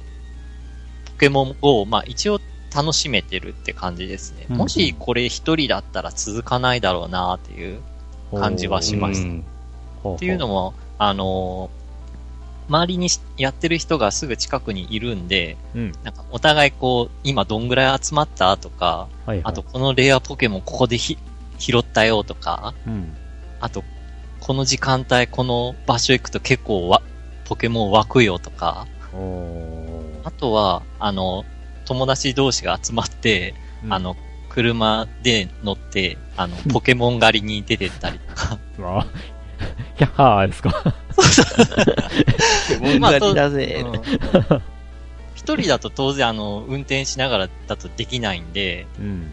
[1.05, 2.41] ポケモン GO を、まあ、一応
[2.73, 4.45] 楽しめてるって感じですね。
[4.49, 7.82] うんもしこれ一人だったら続かないだろうなっていう
[8.34, 9.59] 感じはしましたうんほ
[10.04, 11.80] っていうのも、も、あのー
[12.70, 15.91] 周りにしやってる人がすぐ近くにいるんで、うん。
[16.04, 19.41] なんかお互いこう、今どんぐらい集まったとか、はい、はい。
[19.43, 21.18] あと、このレアポケモンここでひ
[21.58, 23.18] 拾ったよとか、うん。
[23.60, 23.84] あと、
[24.39, 27.02] この時間帯この場所行くと結構わ、
[27.45, 28.88] ポケモン湧くよとか、
[30.24, 31.45] あとは、あの、
[31.86, 34.16] 友達同士が集まって、うんあの、
[34.50, 39.06] 車で乗って、あの、 ポケモン狩りに出てったりとか、 あ、
[39.97, 40.95] キャッハーですか。
[42.82, 43.86] 問題だぜ。
[43.86, 44.62] うん
[45.39, 49.32] 一人だと当然あの、運転しながらだとできないんで、うん。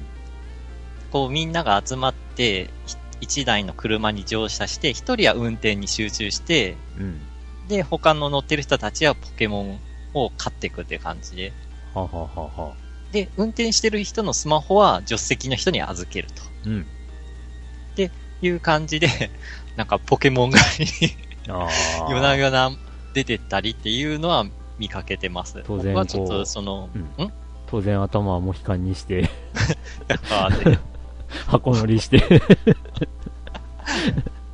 [1.10, 7.20] こうみんなが集まって、ひ一台の車に乗車して、一人は運転に集中して、うん。
[7.68, 9.80] で、他の乗ってる人たちはポケモン
[10.14, 11.52] を飼っていくっていう感じで。
[11.92, 12.74] はははは
[13.10, 16.28] で、運転してる人のスマホは助手席の人に預ける
[16.66, 16.86] うん。
[17.96, 18.02] と
[18.42, 19.08] いう感じで、
[19.76, 21.12] なんかポケモン狩りに。
[22.10, 22.72] 夜な夜な
[23.14, 24.44] 出てったりっていうのは
[24.78, 25.62] 見かけてます。
[25.66, 27.32] 当然僕はちょっことうその、うんん？
[27.68, 29.30] 当然頭はモヒカンにして、
[31.46, 32.20] 箱乗りして、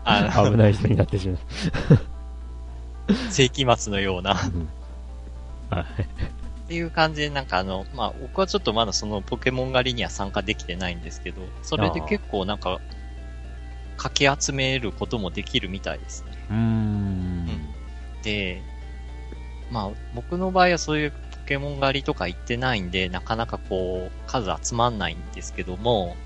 [0.04, 1.38] 危ない人になってしまう。
[3.30, 4.34] 世紀末のような。
[4.34, 4.68] っうん
[5.70, 6.68] はい。
[6.68, 12.80] ていう感じで、なんかあの、まあ、僕はちょっとまだそのポケモン狩りには参加できてないんですけど、それで結構なんか、
[14.02, 16.32] かき集めることもできるみたいですね。
[16.50, 17.46] うーん。
[18.24, 18.60] で、
[19.70, 26.16] まあ、僕の場合はそういうポケモン狩りとか行ってないんで、なかなかこう、数集まんないんですけども、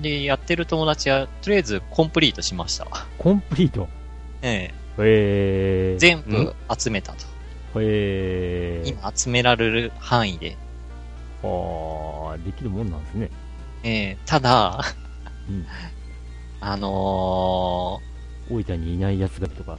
[0.00, 2.86] で、やってる友達は、とりあえずコンプリートしました。
[3.16, 3.88] コンプリート？
[4.42, 7.18] ええ全部集めたと。
[7.80, 8.88] えー。
[8.88, 10.58] 今集められる範囲で。
[11.42, 13.30] あーできるもんなんですね。
[13.82, 14.84] ええただ、
[15.48, 15.66] うん。
[16.60, 18.00] あの
[18.50, 19.78] 大分にいない奴がとか。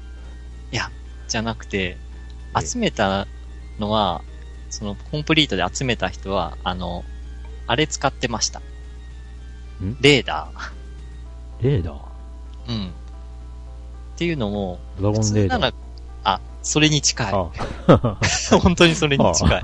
[0.71, 0.89] ー、
[1.27, 1.97] じゃなくて、
[2.55, 3.27] ええ集めた
[3.79, 4.21] のは、
[4.69, 7.03] そのコンプリートで集めた人は、あの、
[7.67, 8.61] あれ使ってました。
[9.83, 9.97] ん？
[10.01, 10.49] レーダ
[11.61, 11.95] レーダー？
[11.95, 11.99] ー。
[12.69, 12.87] うん。
[12.87, 12.91] っ
[14.17, 15.57] ていうのも、ドラゴ普ンレーダー。
[15.57, 15.73] 通なら、
[16.23, 17.33] あ、それに近い。
[17.33, 17.49] あ
[18.61, 19.51] 本当にそれに近い。
[19.51, 19.63] はい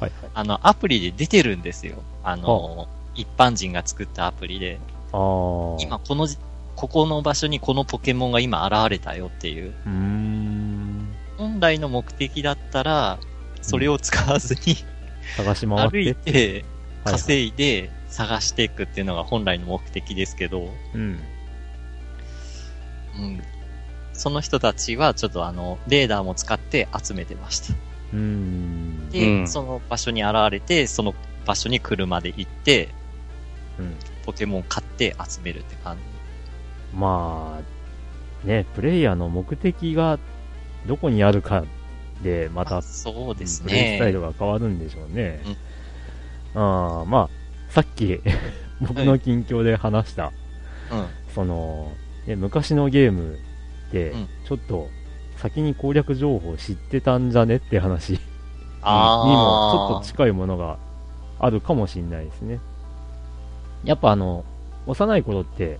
[0.00, 0.12] はい。
[0.34, 1.96] あの、アプリで出てるんですよ。
[2.22, 4.78] あの、一般人が作ったアプリで、
[5.12, 5.82] あー。
[5.82, 6.36] 今このじ、
[6.76, 9.68] ここの場所にこのポケモンが今現れたよっていう。
[9.68, 9.72] う。
[11.38, 13.18] 本来の目的だったら、
[13.62, 14.76] それを使わずに、
[15.36, 15.90] 探し回って。
[15.90, 16.64] 歩いて、はい
[17.04, 21.00] 稼いで探していくっていうのが本来の目的ですけど、うん。
[21.00, 21.04] う
[23.20, 23.42] ん。
[24.12, 27.74] その人たちはちょっとあの、レーダーも使って集めてました。
[28.12, 29.10] うん。
[29.10, 31.14] で、うんその場所に現れて、その
[31.44, 32.88] 場所に車で行って、
[33.78, 33.96] うん。
[34.24, 36.13] ポケモン買って集めるって感じ。
[36.94, 37.60] ま
[38.44, 40.18] あ、ね、プレイヤーの目的が
[40.86, 41.64] どこにあるか
[42.22, 44.12] で、また、そうですプレイスタイね。
[44.12, 45.40] ルが変わるんでしょうね。
[46.54, 48.20] ああ、まあ、さっき
[48.80, 50.32] 僕の近況で話した、
[50.92, 51.06] うん。
[51.34, 51.92] その、
[52.26, 53.38] ね、昔のゲーム
[53.92, 54.88] でうん、ちょっと
[55.36, 58.18] 先に攻略情報知ってたんじゃねって話に。
[58.18, 58.22] も
[58.82, 60.78] ちょっと近いものが
[61.38, 62.60] あるかもしれないですね。
[63.84, 64.44] やっぱあの、
[64.86, 65.78] 幼い頃って、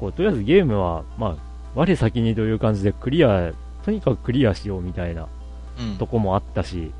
[0.00, 1.36] こう、とりあえずゲームは、まあ、
[1.74, 3.52] 我先にという感じでクリア、
[3.84, 5.28] とにかくクリアしようみたいな
[5.80, 6.92] うんとこもあったし、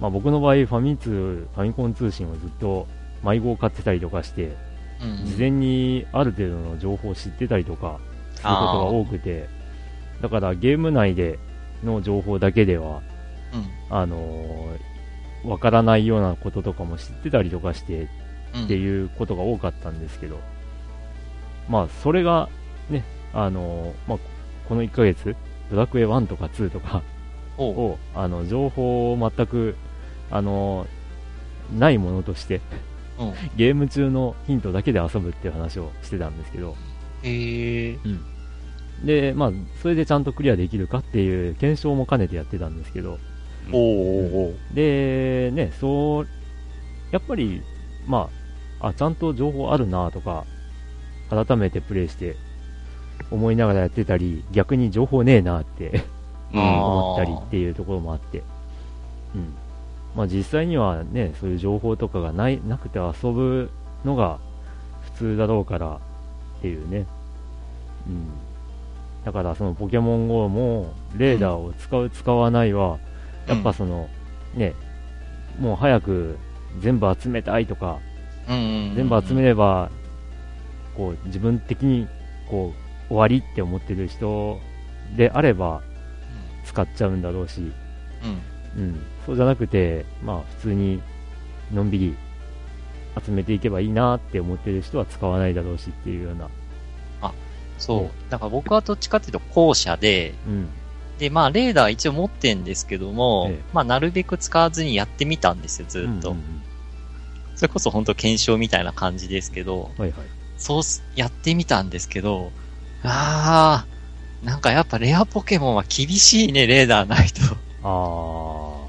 [0.00, 2.86] まあ僕の場合ファミ通、ファミコン通信をずっと
[3.22, 4.56] 迷子を買ってたりとかして、
[5.02, 7.98] うん事前にある程度の情報を知ってたりとか
[8.36, 9.48] することが多くて、
[10.22, 11.38] だからゲーム内で
[11.84, 13.02] の情報だけでは、
[13.52, 13.96] うん。
[13.96, 14.96] あのー
[15.44, 18.08] わからないようなこととかも知ってたりとかして
[18.54, 18.64] うん。
[18.64, 20.40] っていうことが多かったんですけど、
[21.68, 22.48] まあそれが
[22.90, 24.18] ね、あのーまあ
[24.68, 25.36] この1ヶ月、
[25.70, 27.02] ドラクエ1とか2とか
[27.56, 29.76] を、あの、情報を全く、
[30.30, 32.60] あのーないものとして、
[33.18, 33.34] うん。
[33.56, 36.76] ゲーム中のヒントだけで遊ぶっていう話をしてたんですけど、
[37.22, 37.98] へえ。
[39.04, 39.52] で、まあ、
[39.82, 43.18] それでちゃんとクリアできるかっていう検証も兼ねてやってたんですけど、
[43.72, 46.26] おうおで、ね、そう、
[47.10, 47.62] やっぱり、
[48.06, 48.28] ま
[48.80, 50.44] あ、あ、ちゃんと情報あるなとか、
[51.30, 52.36] 改めてプレイして
[53.30, 56.04] 思いながらやってたり、逆に情報ねえなって
[56.52, 58.42] 思ったりっていうところもあって、
[59.34, 59.54] うん。
[60.14, 63.70] まあ実際にはね、そういう情報とかがない、なくて遊ぶ
[64.04, 64.38] のが
[65.02, 66.00] 普通だろうから
[66.58, 67.06] っていうね。
[68.06, 68.28] うん。
[69.24, 72.98] だからそのポケモン GO もレーダーを使う、使わないは、
[73.48, 74.08] やっぱその、
[74.54, 74.74] ね、
[75.58, 76.38] もう早く
[76.80, 77.98] 全部集めたいとか。
[78.48, 79.90] 全部集めれば、
[80.96, 82.08] こう自分的に
[82.48, 82.72] こ
[83.08, 84.60] う終わりって思ってる人
[85.16, 85.82] であれば
[86.64, 87.60] 使っちゃうんだろうし、
[88.76, 88.82] うん。
[88.82, 91.00] うん、そうじゃなくて、まあ普通に
[91.72, 92.16] のんびり
[93.24, 96.50] 集めていけばいいなって思ってる人は使わないだろうしっていうような、
[97.78, 98.30] そう。
[98.30, 100.68] だから僕はどっちかっていうと後者で、うん、
[101.18, 106.30] で、まあ、レーダー一応持ってんですけども、ええまあ、なるべく使わずにやってみたんですよ、ずっと。
[106.30, 106.62] うんうん
[107.56, 110.26] それこそ本当検証みたいな感じですけど、うんはいはい。
[110.58, 112.52] そうす、やってみたんですけど、
[113.02, 117.40] あー、なんかやっぱレアポケモンは厳しいね、レーダーないと。
[117.82, 118.88] あ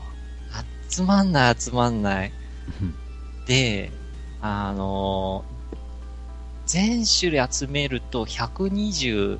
[0.90, 2.32] 集まんない、集まんない。
[3.46, 3.92] ー、で、
[4.42, 5.58] あのー
[6.68, 9.40] 全種類集めると120、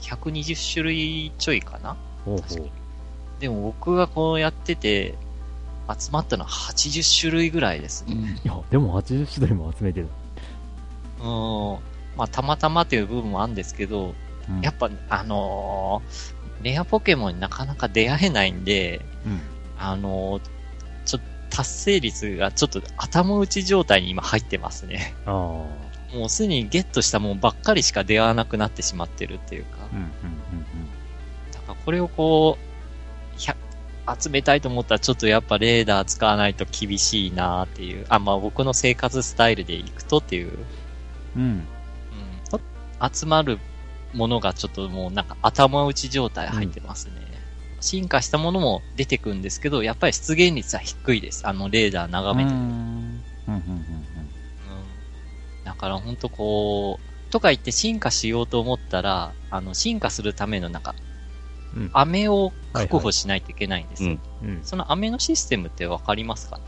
[0.00, 2.70] 120種類ちょいかなほうほう確かに。
[3.40, 5.14] でも僕がこうやってて、
[5.88, 8.40] 集まったのは80種類ぐらいですね。
[8.42, 10.08] いや、でも80種類も集めてる。
[11.22, 11.78] うん。
[12.16, 14.14] まあ、たまたまっていう部分もあるんですけど、
[14.48, 19.40] うんやっぱ、あのーレアポケモンになかなか出会えないんで、うん
[19.78, 20.42] あのー
[21.04, 25.14] ちょっと達成率がちょっと頭打ち状態に今入ってますね。
[26.14, 29.78] もうすでにゲットしたもんばっかりしか出会わなくなってしまってるっていうか。
[29.92, 30.10] うんうん
[31.52, 32.58] だからこれをこ
[33.34, 33.56] う、100
[34.22, 38.06] 集めたいと思ったらちょっとやっぱレーダー使わないと厳しいなっていう。
[38.08, 40.58] あ、まあ僕の生活スタイルでいくとっていう。
[41.36, 41.42] うん。
[41.42, 43.10] うん。
[43.12, 43.58] 集まる
[44.12, 47.14] ものがちょっともうなんか頭打ち状態入ってますね。
[47.80, 51.46] 進化したものも出てくるんですけど、やっぱり出現率は低いです。
[51.46, 52.62] あのレーダー眺めてると。
[52.62, 52.74] うんうん
[53.48, 53.90] うんうん
[55.62, 60.94] だからほんとこう、とか言って進化しようと思ったら、あの、進化するためのなんか、
[61.76, 64.18] うん飴を確保しないといけないんですよ。
[64.42, 64.60] うんうん。
[64.64, 66.64] その飴のシステムってわかりますかね？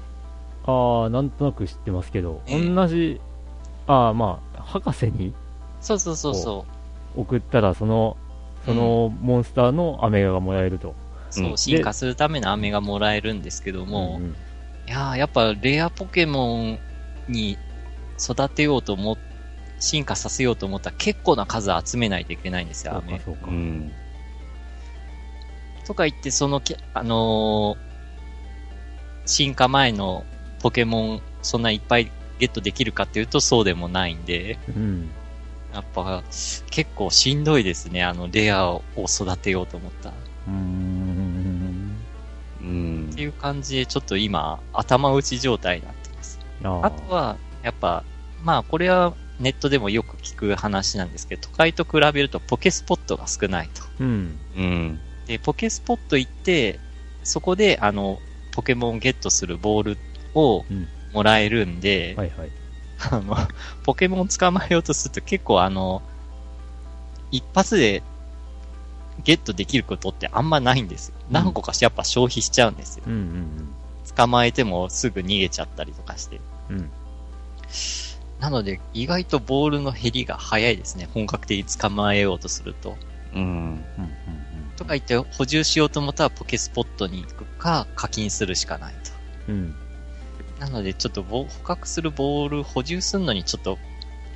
[0.66, 3.20] ああ、なんとなく知ってますけど、ええ同じ、
[3.86, 5.34] ああ、まあ、博士に
[5.80, 6.64] そうそうそうそ
[7.16, 8.16] 送ったら、その、
[8.64, 10.90] そのモンスターのアメがもらえると。
[10.90, 10.94] う。
[11.30, 16.78] そう、うん進化するための飴がもらえるんですけども、んんいやー、やっぱレアポケモン
[17.28, 17.58] に
[18.18, 19.18] 育てようと思っ
[19.82, 23.20] 進化させようと思ったら結構な数集めないといけないんですよ、飴。
[23.24, 23.92] そうかそうん。
[25.84, 27.92] とか言って、そのき、あのー
[29.24, 30.24] 進化前の
[30.60, 32.10] ポケモン、そんないっぱい
[32.42, 35.12] ゲットできるかっていうとそうでもないんで、うん。
[35.72, 36.24] やっぱ
[36.72, 40.14] 結構しんどいですね、あのレアを育てようと思ったら。
[40.48, 41.96] うーん。
[42.60, 43.22] うんって。
[43.22, 46.40] いう感じで、ちょっと今、頭打ち状態になってます。
[46.64, 48.02] ああとは、やっぱ、
[48.42, 53.84] まあ、これはネットでもよく聞く話なんですけど、都会と比べるとポケスポットが少ないと。
[54.00, 54.40] うん。
[54.56, 55.00] うん。
[55.28, 56.80] で、ポケスポット行って、
[57.22, 58.18] そこで、あの、
[58.50, 59.98] ポケモンをゲットするボール
[60.34, 62.50] をうんもらえるんで、はいはい。
[63.10, 63.36] あの、
[63.84, 66.02] ポケモン捕まえようとすると結構あの、
[67.30, 68.02] 一発で
[69.24, 71.14] ゲットできることってあんまないんですよ。
[71.30, 73.04] ん何個かやっぱ消費しちゃうんですよ。
[73.06, 73.74] うんうん
[74.14, 76.40] 捕まえてもすぐ逃げちゃったりとかして。
[76.68, 76.76] うん。
[76.76, 76.90] うん。
[78.40, 81.08] なので、意外とボールの減りが早いですね。
[81.14, 82.96] 本格的に捕まえようとすると。
[83.32, 83.42] うん。
[83.42, 84.12] うん
[84.76, 88.94] とか言って補充しようと思ったらポケスポットに行くか課金するしかない
[89.46, 89.52] と。
[89.52, 89.74] うん。
[90.66, 90.72] うん。
[90.72, 93.78] なのでちょっとボ捕獲するボール補充するのにちょっと、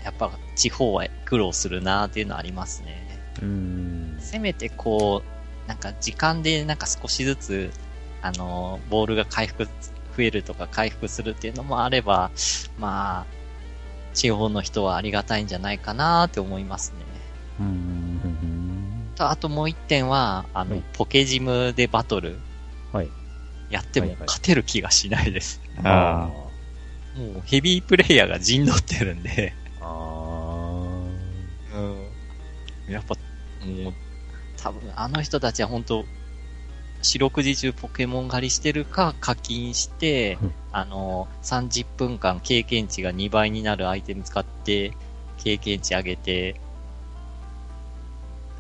[0.05, 3.07] やっぱ地方は苦労するなーっていうのはありますね。
[3.43, 4.17] うん。
[4.21, 7.71] せめてこう、なんか時間でなんか少しずつ、
[8.23, 12.31] あのーボールが回復、増えるとか回復するっていうのもあれば、
[12.79, 13.27] まあ、
[14.15, 17.05] 地方の人はありがたいんじゃないかなーって思いますね。
[17.61, 19.11] うん。
[19.15, 22.39] とあともう一点は、あの、はいポケジムでバトルはい。
[23.71, 25.61] やっても勝てる気がしないです。
[25.83, 26.31] あ
[27.17, 29.85] もうヘビープレイヤーが陣取ってるんで、あ。
[29.85, 30.77] あ
[31.75, 32.93] うん。
[32.93, 33.15] やっぱ、
[33.67, 33.93] もう、
[34.57, 36.05] 多分あの人たちは本当
[37.03, 44.93] 四六時中ポケモン狩りしてるか課金してうん、あの、30分間経験値が2倍になるアイテム使って、
[45.39, 46.61] 経験値上げて、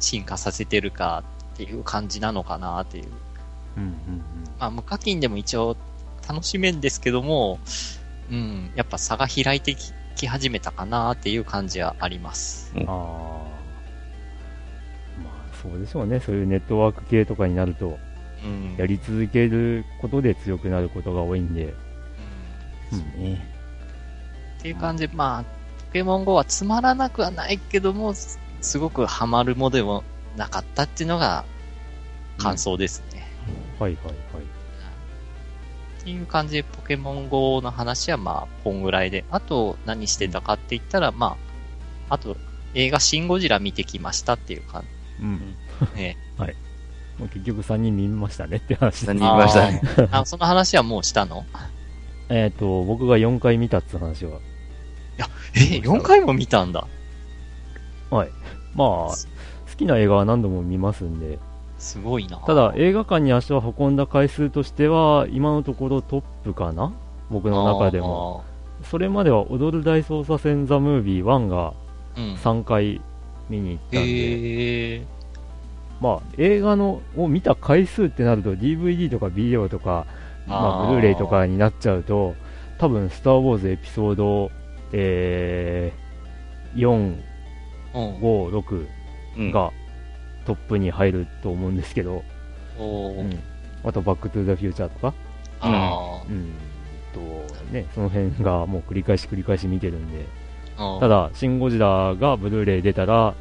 [0.01, 3.05] 進化させてるかっていう感じなのかなっていう。
[3.77, 4.23] ーうんうん
[4.59, 5.77] まあ、無課金でも一応
[6.29, 7.59] 楽しめんですけども、
[8.31, 12.73] うん、やっぱ差が開いてきき始めたかなっていう感じはあります。
[12.75, 12.83] うん。
[12.83, 12.87] ああ。
[15.23, 16.19] まあ、そうでしょうね。
[16.19, 17.99] そういうネットワーク系とかになると、
[18.43, 18.77] うん。
[18.77, 21.75] やり続けることで強くなることが多いんで。
[22.93, 23.23] うんうん。
[23.23, 23.47] ね。
[24.59, 25.45] っていう感じで、まあ、
[25.87, 30.03] ポケモン GO はつまらなくはないけども、すすごくハマるもでも
[30.37, 31.45] なかったっていうのが
[32.39, 33.36] 感想ですね。
[33.79, 34.17] はいはいはい。
[36.01, 39.25] っていう感じで、ポケモン GO の話はまあ、こんぐらいで。
[39.31, 41.37] あと、何してたかって言ったら、ま
[42.09, 42.37] あ、あと、
[42.75, 44.85] 映画シン・ゴジラ見てきましたっていう感
[45.21, 45.55] うん。
[45.95, 46.01] じ。
[46.01, 46.17] ね。
[47.19, 49.81] もう結局3人見ましたねって話です何人いましたね。
[50.13, 51.47] あ、その話はもうしたの？
[52.29, 54.39] えっと、僕が4回見たって話は。
[55.55, 56.87] え、4回も見たんだ。
[58.11, 58.31] はい。
[58.75, 59.17] まあ、好
[59.79, 61.39] きな映画は何度も見ますんで。
[61.87, 62.39] すごいな。
[62.39, 66.93] ただ、映画館に足を運んだ回数としては、今のところトップかな？
[67.31, 68.45] 僕の中でも。
[68.83, 72.31] それまでは踊る大捜査線ザ・ムービー1があー。
[72.31, 72.35] うん。
[72.35, 73.01] 3回
[73.49, 75.07] 見に行ったんで、へえ。
[76.01, 80.07] まあ、映画のを見た回数ってなると DVD とかビデオとか、
[80.47, 82.35] まあ、ブルーレイとかになっちゃうと
[82.79, 84.51] 多分「スター・ウォーズ」エピソード、
[84.93, 87.23] えー、4、うん。
[88.19, 88.87] 5、6
[89.39, 89.53] うん。
[90.47, 92.23] がトップに入ると思うんですけど、
[92.79, 93.39] うん。
[93.85, 94.73] あと「バック・トゥ・ザ・フュー。
[94.73, 95.15] チャー」とか、
[95.61, 96.53] あうん
[97.13, 97.21] と
[97.73, 100.27] ね、その辺がもう繰り返し繰り返し見てるんで。
[100.77, 100.99] あ。
[101.01, 103.35] ただ「シン・ゴジラ」がブルーレイ出たら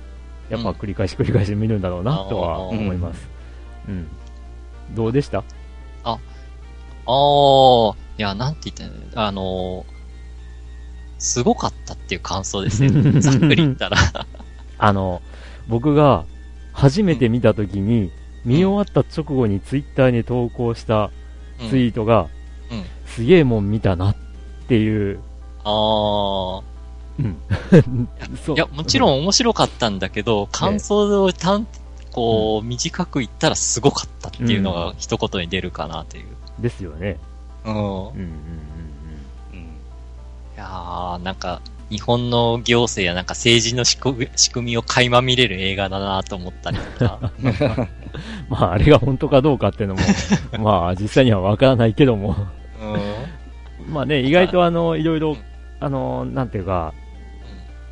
[0.50, 3.28] やっぱ繰り返し繰り返し見るんだろうなとは思います、
[3.90, 4.08] うん、
[4.94, 5.44] どうでした？
[6.04, 6.18] あ
[7.08, 9.22] あ、いや、なんて言ったらいいの？
[9.28, 9.96] あのー
[11.18, 12.90] すごかったっていう感想ですね。
[13.22, 13.98] ざっくり言ったら。
[14.78, 15.22] あの、
[15.68, 16.26] 僕が
[16.76, 18.12] 初めて見たときに、
[18.44, 21.10] 見終わった直後にツイッターに投稿した
[21.70, 22.28] ツイートが、
[23.06, 24.16] すげえもん見たなっ
[24.68, 25.20] ていう、
[25.64, 26.62] あ
[27.18, 27.38] うん。
[28.56, 31.66] いや、もちろん面白かったんだけど、感想を単、
[32.12, 36.26] こう、短く言ったらすごかったっていうのが一言に出るかなっていう。
[36.60, 37.18] ですよね。
[37.64, 37.74] うん。
[37.74, 38.10] うんうんうん
[39.54, 39.60] うん。
[39.60, 39.68] い
[40.58, 44.00] やー、なんか、日本の行政やなんか政治の仕
[44.52, 47.32] 組みを垣間見れる映画だなと思ったりとか。
[47.44, 47.54] うん。
[48.50, 50.02] まあ、あれが本当かどうかっていうのも、
[50.60, 52.36] まあ、実際にはわからないけども、
[52.82, 53.94] うん。
[53.94, 55.38] まあね、意外とあの、いろいろ、
[55.80, 56.94] あの、なんていうか、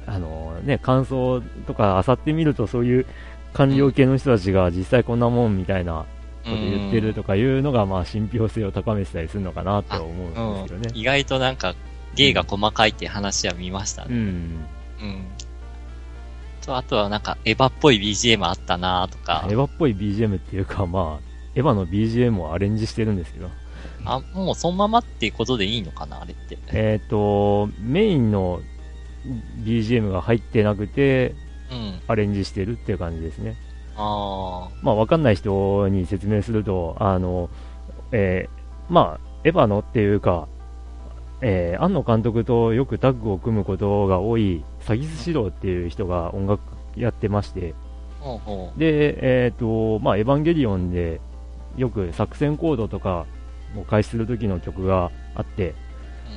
[0.06, 3.06] あのね、感想とか漁ってみると、そういう
[3.54, 6.06] 官僚系の人たちが実際こんなもんみたいな
[6.44, 10.90] こと言ってるとかいうのが、まあ、信憑性を高めてたりするのかなと思うんですけどね。
[10.94, 11.76] 意外となんか、
[12.16, 14.10] 芸が細かいっていう話は見ましたね。
[14.12, 14.20] うん。
[14.20, 15.26] うん。
[16.66, 23.50] と、あとはなんか、エヴァっぽい BGM あったなとかエ、ヴァっぽい BGM っていうか、まあ、エヴァの BGM をアレンジしてるんですけど、
[24.06, 26.58] あ、もうそのままっていうことでいいのかなあれって。
[26.68, 28.62] えっ、と、メインの
[29.64, 31.36] BGM が入ってなくて、
[31.72, 32.02] うん。
[32.08, 33.56] アレンジしてるっていう感じですね。
[33.96, 37.50] あまあ、わかんない人に説明すると、あの、
[38.12, 40.48] えーまあ、エヴァのっていうか、
[41.46, 46.62] えー、庵野監督とよくタッグを組むことが多い、サギスシローっていう人が音楽
[46.96, 47.76] やってまして、
[48.22, 48.24] あ。
[48.24, 51.20] ほうほで、えっ、と、まあ、エヴァンゲリオンで
[51.76, 53.26] よく作戦コードとか
[53.78, 55.76] を開始する時の曲があって、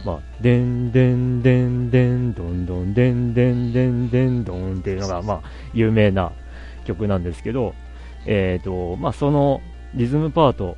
[0.04, 5.42] まあ、でんでんでんでんどんどんでんでんでんでんどんっていうのが、まあ、
[5.72, 6.32] 有名な
[6.84, 7.74] 曲なんですけど、
[8.26, 9.60] えっ、と、まあ、その
[9.94, 10.76] リズムパート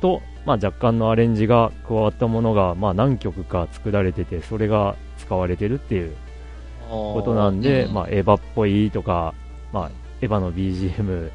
[0.00, 6.14] と、まあ、若干のアレンジが加わったものが、まあ、何曲か作られてて、それが使われてるっていう
[6.88, 9.34] こことなんで、まあ、エヴァっぽいとか、
[9.72, 9.90] まあ、
[10.20, 11.30] エヴァの BGM、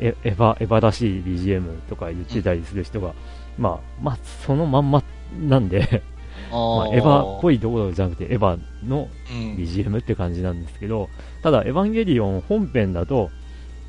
[0.00, 3.14] エエヴァ、エヴァらしい BGM とか言ってたりする人が、
[3.58, 5.02] まあ、まあ、そのまんま
[5.38, 6.02] なんで、
[6.50, 7.56] あ、 まあ、エヴァっぽい。
[7.56, 11.08] いどころじゃなくて、エヴァのうん BGM って感じなんですけど、
[11.42, 13.30] ただ、エヴァンゲリオン本編だと、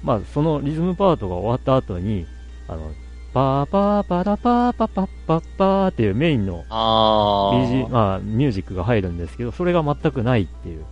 [0.04, 2.26] まあ、そのリズムパートが終わった後に、
[2.68, 2.92] あの、
[3.36, 6.64] パーパーパラパーパパッパッパーっていうメインの。
[6.70, 10.86] BG、まあ、ミュージックが入るんですけど、それが全くないっていう。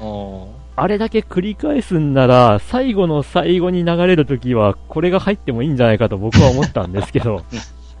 [0.00, 7.42] うんあれだけ繰り返すんなら、最後の最後に流れるときは、これが入ってもいいんじゃないかと僕は思ったんですけど、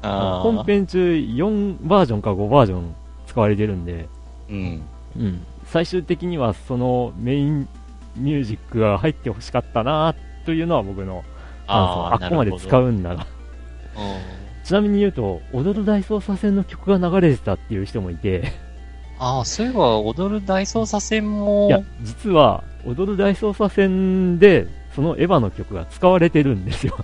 [0.00, 2.94] 本編中4バージョンか5バージョン
[3.26, 4.08] 使われてるんで、
[4.48, 4.82] うん。
[5.18, 7.68] うん、最終的にはそのメイン
[8.16, 10.14] ミュージックが入ってほしかったな
[10.46, 11.22] というのは僕の
[11.66, 12.06] 感想。
[12.06, 12.84] ああーっこまで使う。
[12.84, 13.26] うんなら。
[13.96, 18.52] うんちなみに言うと、踊る大捜査線の曲が流れてたっていう人もいて、
[19.18, 26.96] ああ、そういえば、踊る大捜査線も、いや、実は、踊る大捜査線で、そのエヴァの曲が使われてるんですよ。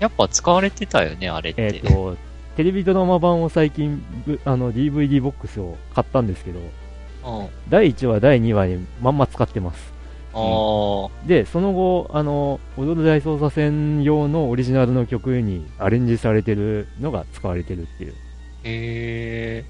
[0.00, 1.62] やっぱ使われてたよね、あれって。
[1.62, 2.16] えっ、と、
[2.56, 7.44] テレビドラマ版を最近、ぶあの、DVD ボックスを買ったんですけど、うん。
[7.44, 9.97] あ第1話、第2話にまんま使ってます。
[10.34, 18.12] あ、で、その後、あの、踊る大捜査線用のオリジナルの曲にアレンジされてるのが使われてるっていう。
[18.12, 18.14] へ
[18.64, 19.64] え。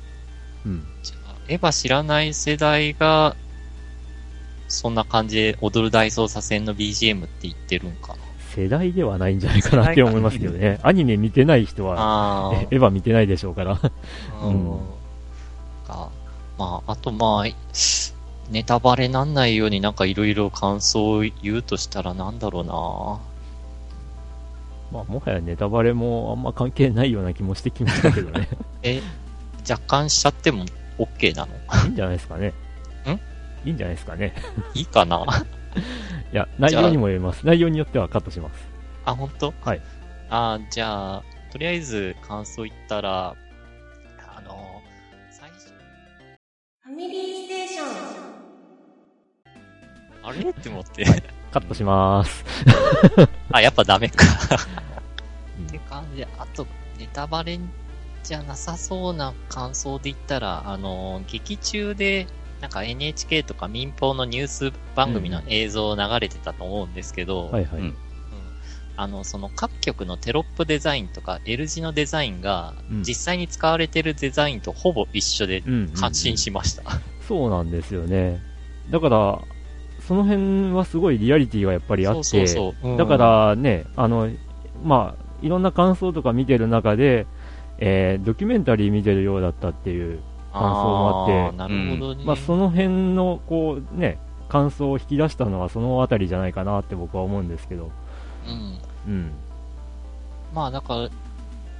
[0.66, 0.82] うん。
[1.02, 3.36] じゃあ、エヴァ知らない世代が、
[4.68, 8.16] そんな感じで踊る大捜査線の BGM って言ってるんかな。
[8.54, 10.80] 世代ではないんじゃないかなって思いますけどね。
[10.82, 13.78] アニメ見てない人は、エヴァ見てないでしょうから。
[13.82, 14.80] あ、ううんん。
[15.86, 16.10] か
[16.58, 17.46] まあ、あとまあ、
[18.50, 22.72] ネタバレなんないようになんかいろいろ感想を言うとしたらなんだろうな
[24.90, 28.48] まあ、もはやネタバレもあんま関係ないような気もしてきましたけどね。
[28.82, 29.02] え、
[29.68, 30.64] 若干しちゃっても
[30.98, 31.52] OK なの？
[31.84, 32.48] いいんじゃないですかね。
[33.06, 33.10] ん？
[33.68, 34.32] いいんじゃないですかね。
[34.72, 35.26] いいかな？
[36.32, 37.46] いや、内容にもよります。
[37.46, 38.66] 内容によってはカットします。
[39.04, 39.52] あ、本当？
[39.60, 39.80] はい。
[40.30, 41.22] あじゃあ、
[41.52, 43.34] とりあえず感想言ったら、
[44.36, 44.80] あの、
[45.30, 45.66] 最初、
[46.82, 47.37] ファミリー
[50.28, 50.50] あれ？
[50.50, 51.04] って思って。
[51.50, 52.44] カットします。
[53.52, 54.24] あ、やっぱダメか。
[55.58, 56.66] うんって感じで、あと、
[56.98, 57.58] ネタバレ
[58.22, 62.26] じゃなさそうな感想で言ったら、あの、劇中で、
[62.60, 67.80] なんか NHK とか民放のニュース番組の映像流れてたと思うんですけど、はいはい。
[67.80, 67.96] うん
[69.00, 76.82] あの、その各局のテロップデザインとか L 字のデザインが、うん実際に使われてるデザインとほぼ一緒でうんうんうん感心しました。
[77.28, 78.42] そうなんですよね。
[78.90, 79.38] だから、
[80.00, 82.46] その辺はすごいリアリティがやっぱりあって、
[82.96, 84.30] だか、らね、あの、
[84.82, 87.26] まあ、いろんな感想とか見てる中で、
[87.78, 90.20] えードキュメンタリー見てるようだったっていう、
[90.52, 92.24] 感想もあってーなるほどね。
[92.24, 94.18] まあ、その辺の、こう、ね、
[94.48, 97.90] 感想を引き出したのはそのあたりじゃないかなって僕は思うんですけど、
[99.06, 99.12] うん。
[99.12, 99.30] うん。
[100.54, 101.08] まあ、だから、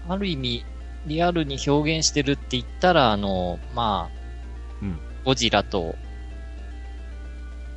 [0.09, 0.64] ある意味、
[1.07, 4.19] リアルに表現してるって言ったら、あの、まあ、
[4.83, 5.95] うんゴジラと、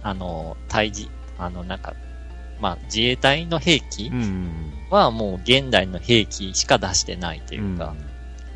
[0.03, 1.93] あの、対峙、あの、なんか、
[2.59, 4.73] まあ、自衛隊の兵器うん。
[4.89, 7.95] はもう現代の兵器しか出してないというか、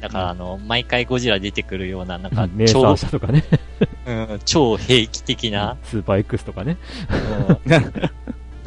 [0.02, 3.44] だから、あの、毎回ゴジラ出てくるような、なんか超とかね、
[4.06, 6.78] うん超兵器的な、スーパー X とかね。
[7.66, 7.82] うん。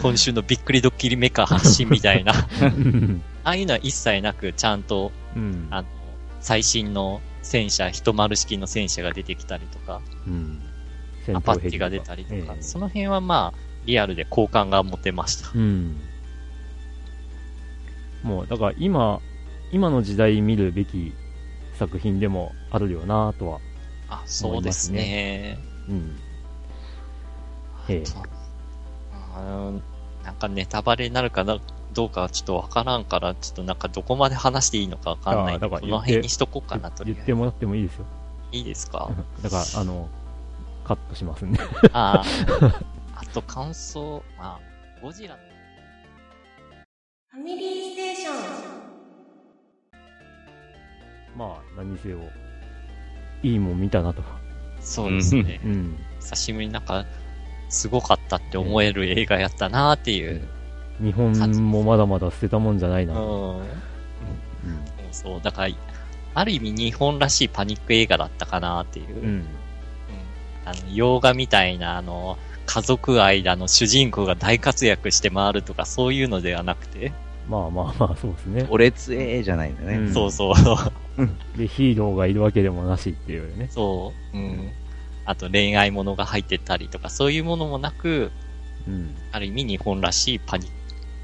[0.00, 3.22] 今週のびっくりドッキリメカ発信みたいな、うん。
[3.44, 5.68] ああいうのは一切なく、ちゃんと、うん。
[5.70, 5.88] あの、
[6.40, 10.60] 最新の戦車、一丸式の戦車が出てきたりとか、うん。
[11.28, 15.50] 戦アパッチが出たりとか、ええその辺はまあ、リアルで好感が持てました。
[15.54, 16.00] うん。
[18.22, 19.20] もう、だから今、
[19.72, 21.12] 今の時代見るべき
[21.74, 23.60] 作品でもあるよなとは。
[24.08, 25.58] あ、そうですね。
[25.88, 26.16] うん。
[27.88, 28.04] ええ
[29.38, 29.82] うん
[30.24, 31.58] なんかネタバレになるかな
[31.94, 37.04] どうかはちょっとわからんから、ちょっとなんかどこまで話していいのかわかんないんであだからこの辺にしとこうかなと。
[37.04, 38.04] 言ってもらってもいいですよ。
[38.52, 39.10] いいですか？
[39.42, 40.08] だから、あの、
[40.88, 41.60] カットしますんで。
[41.92, 42.24] ああ。
[43.20, 44.60] あと感想、まあ、
[45.02, 45.40] ゴジラの
[47.30, 48.38] ファミリーステーション
[51.36, 52.18] まあ、何せよ、
[53.42, 54.22] いいもん見たなと。
[54.80, 55.60] そうですね。
[55.62, 55.98] うん。
[56.20, 57.04] 久しぶりになんか、
[57.68, 60.42] すごかったって思える映画やったなっていう。
[61.00, 61.32] 日本
[61.70, 63.12] もまだまだ捨てたもんじゃないな。
[63.12, 63.58] うん。
[63.58, 63.64] うん。
[65.12, 65.40] そうそう。
[65.42, 65.74] だから、
[66.34, 69.22] ある意味日本らしいパニック映画だったかなっていう。
[69.22, 69.46] うん。
[70.72, 77.12] うんあの、洋画みたいな、あの、家族愛だの主人公が大活躍して回るとか、そういうのではなくて、
[77.48, 78.66] まあまあまあ、そうですね。
[78.68, 79.94] 俺つえーじゃないんだね。
[79.96, 81.58] うんそうそう。
[81.58, 83.68] で、ヒーローがいるわけでもなしっていうね。
[83.70, 84.36] そう。
[84.36, 84.70] うん。
[85.24, 88.30] あと恋愛ものが入ってたりとか、そういうものもなく、
[88.86, 89.14] うん。
[89.32, 90.70] ある意味日本らしいパニッ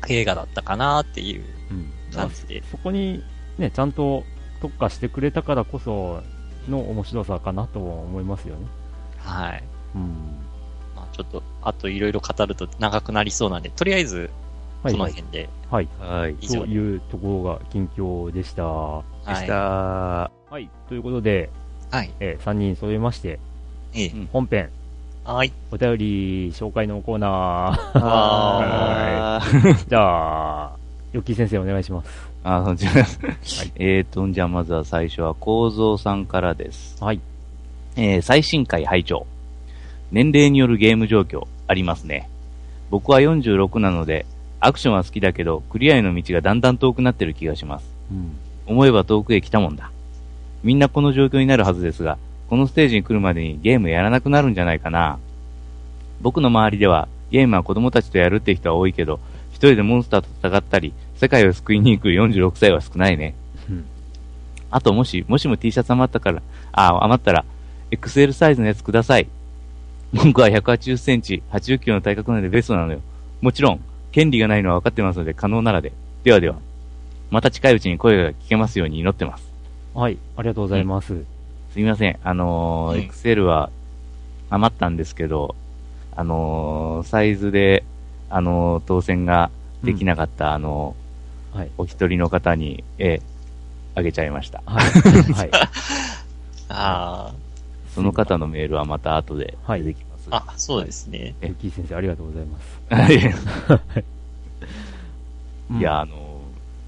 [0.00, 1.92] ク映画だったかなっていううん。
[2.14, 2.62] 感じで。
[2.70, 3.22] そこに
[3.58, 4.24] ね、ちゃんと
[4.62, 6.22] 特化してくれたからこそ
[6.70, 8.66] の面白さかなと思いますよね。
[9.24, 9.62] はい。
[9.94, 10.02] うん。
[10.96, 14.30] まあちょっと、あといろいろ語ると長くなりそうなんで、とりあえず、
[14.82, 15.12] はい、このはい。
[15.12, 15.88] 辺ではい。
[15.98, 16.36] はい。
[16.40, 18.64] 以上というところが近況でした。
[18.64, 20.30] はでした。
[20.58, 20.68] い。
[20.88, 21.50] ということで、
[21.90, 22.10] はい。
[22.20, 23.38] え3人揃いまして、
[23.94, 24.12] ええ。
[24.32, 24.68] 本編、
[25.24, 25.52] はい。
[25.70, 29.88] お便り紹介のコーナあーー。
[29.88, 30.76] じゃあ、
[31.12, 32.10] ヨッキー先生お願いします。
[32.42, 32.94] あの、じゃあ、
[33.76, 37.02] えーと、じゃあまずは最初は構造さんからです。
[37.02, 37.20] はい。
[37.96, 39.26] えー最新回拝聴
[40.10, 42.28] 年齢によるゲーム状況ありますね。
[42.90, 44.26] 僕は46なので、
[44.60, 47.86] アクションは好きだけど、クリアへの道がだんだん遠くなってる気がします。
[48.10, 48.36] うん。
[48.66, 49.90] 思えば遠くへ来たもんだ。
[50.62, 52.18] みんなこの状況になるはずですが、
[52.48, 55.18] このステージに来るまでにゲームやらなくなるんじゃないかな。
[56.20, 59.18] 僕の周りでは、ゲームは子供たちとやるって人は多いけど、
[59.50, 63.34] 一人でモンスターと戦ったり、世界を救いに行く46歳は少ないね。
[63.68, 63.84] うん
[64.70, 66.42] あともし、もしも T シャツ余ったから、
[66.72, 67.44] あ、余ったら、
[67.96, 69.26] XL サイズのやつください。
[70.12, 73.00] 僕は180センチ、80キロの体格なのでベストなのよ。
[73.40, 73.80] もちろん、
[74.12, 75.92] 権利がないのは分かってますので可能ならで。
[76.22, 76.56] ではでは。
[77.30, 79.48] また近いうちに声が聞けますように祈ってます。
[79.94, 80.18] はい。
[80.36, 81.24] ありがとうございます。
[81.72, 82.18] すみません。
[82.22, 83.70] あのーうん XL は
[84.50, 85.56] 余ったんですけど、
[86.14, 87.82] あのーサイズで、
[88.30, 89.50] あのー当選が
[89.82, 90.94] できなかった、あの
[91.52, 91.66] はい。
[91.66, 93.34] ーお一人の方に、えー
[93.96, 94.60] あげちゃいました。
[94.66, 94.84] はい。
[95.32, 95.50] はい。
[96.68, 97.32] あ
[97.94, 100.28] その方のメールはまた後ではい出てきます。
[100.30, 100.44] あ。
[100.48, 101.34] あ、そうですね。
[101.40, 102.80] ヨッキー先生ありがとうございます。
[102.90, 103.34] はい
[105.70, 106.24] うんいや、あのー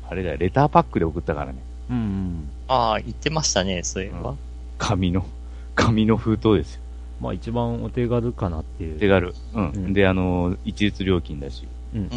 [0.09, 1.59] あれだよ、レターパックで送ったからね。
[1.91, 2.51] うんうん。
[2.69, 4.37] ああ、言ってましたね、そういえば。
[4.79, 5.27] 紙の、
[5.75, 6.81] 紙の封筒ですよ。
[7.21, 9.01] まあ一番お手軽かなっていう。
[9.01, 9.35] 手軽。
[9.55, 9.71] うん。
[9.71, 11.65] うんで、あのー一律料金だし。
[11.95, 12.09] うん。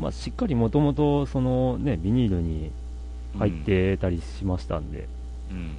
[0.00, 2.70] まあしっかりもともとそのね、ビニールに
[3.38, 5.06] 入ってたりしましたんで、
[5.50, 5.56] うん。
[5.56, 5.62] うん。
[5.62, 5.72] うん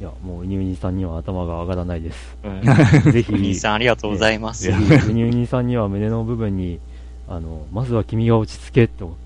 [0.00, 2.38] いや、もうウニウニさんには頭が上がらないです。
[2.42, 3.12] うん。
[3.12, 4.70] ぜひ、兄さんありがとうございます。
[4.70, 4.72] ウ
[5.12, 6.80] ニウニさんには胸の部分に、
[7.28, 9.18] あの、まずは君が落ち着けと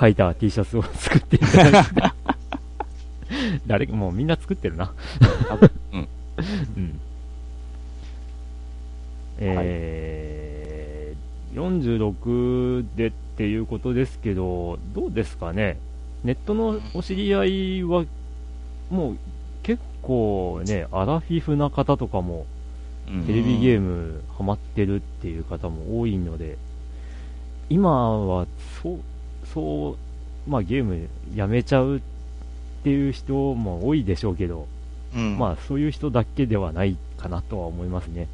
[0.00, 1.90] 書いた T シャツを作っていただいて。
[3.66, 4.92] 誰もうみんな作ってるな。
[5.92, 6.08] うん。
[6.76, 7.00] うん。
[9.38, 15.78] えー、46でっていうことですけど、どうですかね。
[16.22, 18.06] ネットのお知り合いは、
[18.90, 19.18] もう結
[20.04, 22.46] 構ね、アラフィフな方とかも、
[23.08, 26.56] うんテレビゲームハマってるっていう方も多いので、
[27.68, 28.46] 今は、
[28.82, 29.00] そう、
[29.52, 29.96] そ
[30.46, 32.00] う、まあゲームやめちゃうっ
[32.82, 34.66] ていう人も多いでしょうけど、
[35.14, 35.38] うん。
[35.38, 38.26] まあそういう人だけではないかなとは思いますね。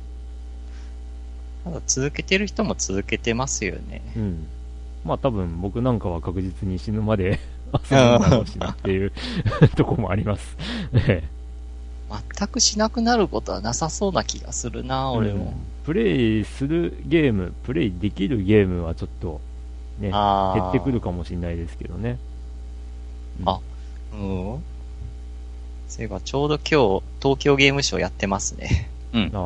[1.64, 4.03] ただ続けてる人も続けてますよね。
[4.16, 4.47] うん。
[5.05, 7.41] まあ多分僕なんかは確実に死ぬまで
[7.91, 9.12] 遊ぶんだろうしなっていう
[9.77, 10.57] とこもあります。
[12.11, 15.55] ええ全くしなくなることはなさそうな気がするな、俺も。
[15.85, 19.41] プレイするゲーム、プレイできるゲームはちょっと
[20.01, 20.61] ね、ああ。
[20.61, 22.19] 減ってくるかもしれないですけどね。
[23.41, 23.61] うんあ
[24.13, 24.19] うん。
[25.89, 28.91] そういえばちょうど今日、東京ゲームショウやってますね。
[29.13, 29.31] うん。
[29.33, 29.39] あ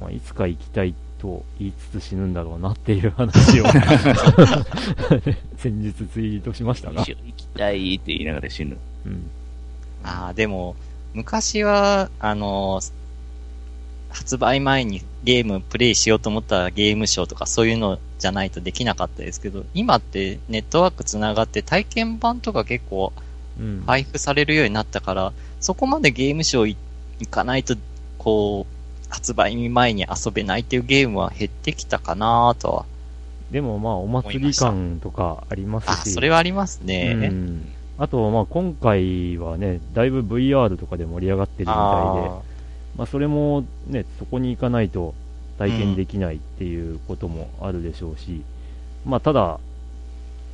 [0.00, 3.64] あ、まあ、いつか行きたいと言いつつ死ぬんだろうなっていう話を
[5.56, 8.76] 先日ツイートしましたが行きたいって言いながら死ぬ。
[9.06, 9.30] うん、
[10.02, 10.76] ああ、でも、
[11.14, 12.80] 昔は、あの
[14.10, 23.12] 発売前にゲームプレイしようと思ったらゲームショーとかそういうのじゃないとできなかったですけど、今ってネットワークつながって体験版とか結構
[23.58, 26.76] うん、配布されるようになったから、そこまでゲームショーい
[27.20, 27.76] 行かないと、
[28.18, 32.86] こう、発売前に遊べないっていうゲームは減ってきたかなとは。
[33.50, 37.12] でもまあお祭り感とかありますあ、し、それはありますね。
[37.14, 41.76] うん、あとまあ今回はね、だいぶ VR とかで盛り上がってるみたいで、
[42.28, 42.42] あ
[42.96, 45.14] まあ、それもね、そこに行かないと
[45.58, 48.42] 体験できないっていうこともあるでしょうし、
[49.04, 49.58] まあ、ただ、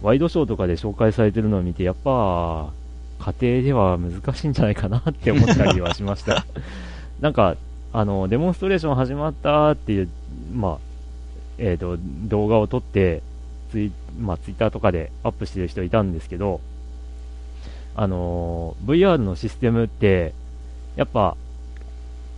[0.03, 2.71] ワイドショーとかで紹介されてるのを見て、やっぱ、
[3.19, 6.47] 家庭では難しいんじゃないかなって思ったりはしました。
[7.21, 7.57] なんか、
[7.93, 10.09] あの、デモンストレーション始まったっていう、
[10.55, 10.79] まあ、
[11.59, 13.23] えっ、と、動画を撮って、
[13.71, 16.61] ツイ,、まあ、ツイッターとかでアップしてる人いたんですけど、
[17.95, 20.33] あのー VR のシステムって、
[20.97, 21.37] やっぱ、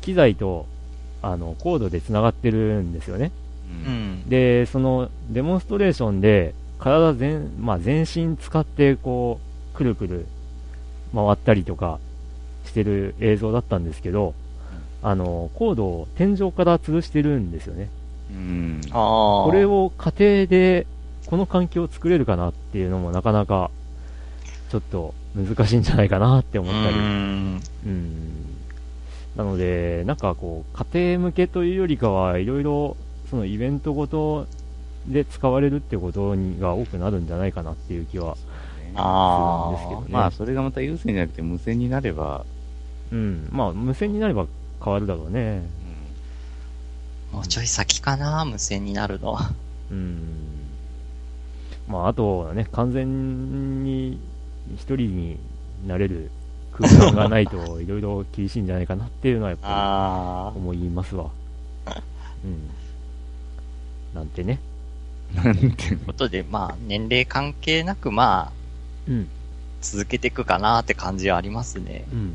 [0.01, 0.67] 機材と、
[1.23, 3.31] あの、コードで繋がってるんですよね。
[3.87, 3.89] う。
[3.89, 3.95] うん
[4.25, 4.29] ん。
[4.29, 9.41] で、その、デモンストレーションで、体全、まあ、全身使って、こ
[9.73, 10.27] う、くるくる
[11.15, 11.99] 回ったりとか
[12.67, 14.35] してる映像だったんですけど、
[15.03, 17.89] あの、コードを天井から吊るしてるんですよね。
[18.31, 18.81] うん。
[18.91, 20.87] これを家庭で、
[21.27, 23.71] この環境を作れるかなっていうのもなかなか、
[24.71, 26.97] ちょっと難しいんじゃないかなって思ったり。
[26.97, 27.61] うん。
[27.87, 28.43] うん
[29.37, 32.97] なので、なんかこう、家庭向けというよりかは、いろいろ、
[33.31, 34.47] そのイベントごと
[35.07, 38.37] で使われるってことにが多くなるんじゃないかなっていう気は、
[38.95, 42.45] あするんですけどねまあ、それがまた有線じゃなくて無線になれば、
[43.11, 44.47] うん、まあ、無線になれば
[44.85, 45.63] 変わるだろうね。
[47.33, 47.37] あ。
[47.37, 49.51] もうちょい先かな、無線になるのは。
[49.91, 50.21] うん。
[51.89, 54.21] まあ、あとはね、完全に
[54.75, 55.39] 一人に
[55.87, 56.31] なれる
[56.73, 61.31] 空間がないと、いろいろ厳しいんじゃないかなっていうのはやっぱあり思いますわ。
[62.45, 62.71] うん。
[64.15, 64.61] なんてね。
[65.35, 65.67] なんて。
[65.67, 65.77] あ。
[65.77, 68.53] ということで、まあ、年齢関係なく、まあ、
[69.09, 69.29] うん。
[69.81, 72.05] 続けていくかなって感じはありますね。
[72.13, 72.35] うん。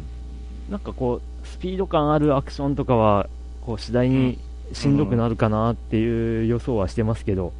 [0.70, 3.30] なんかこう、スピード感あるアクションとかは、
[3.66, 4.38] こう、次第に
[4.74, 7.54] しんどくなるかなっていう予想はしてますけど、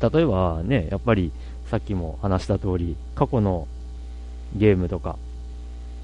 [0.00, 1.32] 例えばね、やっぱり
[1.74, 3.66] さっきも話した通り、過去の
[4.54, 5.16] ゲームとか、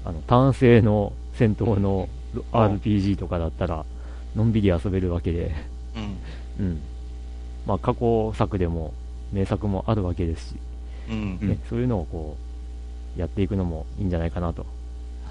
[0.03, 2.09] あの、単性の戦闘の
[2.51, 3.85] RPG とかだったら、
[4.35, 5.55] のんびり遊べるわけで、
[6.59, 6.65] うん。
[6.65, 6.81] うん。
[7.65, 8.93] まあ、過去作でも
[9.31, 10.55] 名作もあるわけですし、
[11.09, 11.39] うん。
[11.39, 12.35] ねそういうのをこ
[13.15, 14.65] う、やっていくのもいいんじゃないかなと。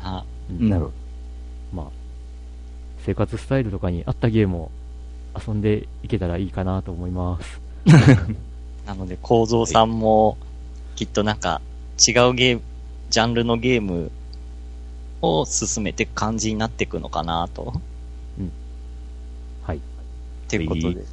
[0.03, 0.95] あうんなるほど。
[1.75, 1.87] まあ、
[3.05, 4.71] 生活スタイルとかに合ったゲームを
[5.47, 7.61] 遊んでいけたらいいかなと思います。
[8.91, 10.37] なので、構造さんも、
[10.97, 11.61] きっとなんか、
[11.97, 12.63] 違うゲーム、
[13.09, 14.11] ジャンルのゲーム
[15.23, 17.81] を進めていく感じになっていくのかなと。
[19.63, 19.77] はい。
[19.77, 19.81] っ
[20.49, 21.05] ていうことで、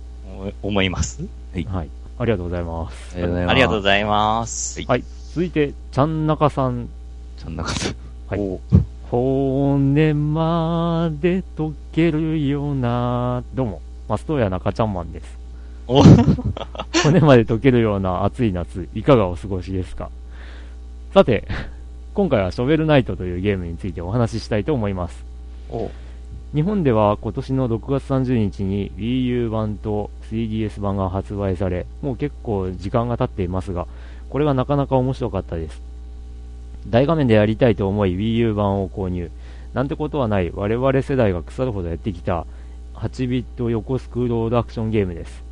[0.63, 1.21] お思います？
[1.53, 1.89] はい。
[2.17, 3.15] ありがとうございます。
[3.15, 3.51] ありがとうございます。
[3.51, 4.81] ありがとうございます。
[4.81, 5.03] はい。
[5.35, 6.89] 続いて、ちゃんなかさん。
[7.37, 8.35] そんなこと。
[8.35, 8.59] はい。
[9.11, 15.37] 骨まで溶けるような、どうも、マストヤ中ちゃんマンです。
[15.89, 16.03] お
[17.03, 20.09] 骨まで溶けるような暑い夏、いかがお過ごしですか？
[21.13, 21.47] さて、
[22.13, 25.23] 今回はショベルナイトというゲームについてお話ししたいと思います。
[25.69, 25.89] お
[26.53, 33.85] 日本では今年の6月30日に Wii U 版と 3DS 版が発売され、もう結構時間が経っていますが、
[34.29, 35.81] これがなかなか面白かったです。
[36.87, 39.29] 大画面でやりたいと思い Wii U 版を購入。
[39.73, 42.45] なんてことはない我々世代が腐るほどやってきた
[42.95, 45.46] 8ビット横スクロールアクションゲームです。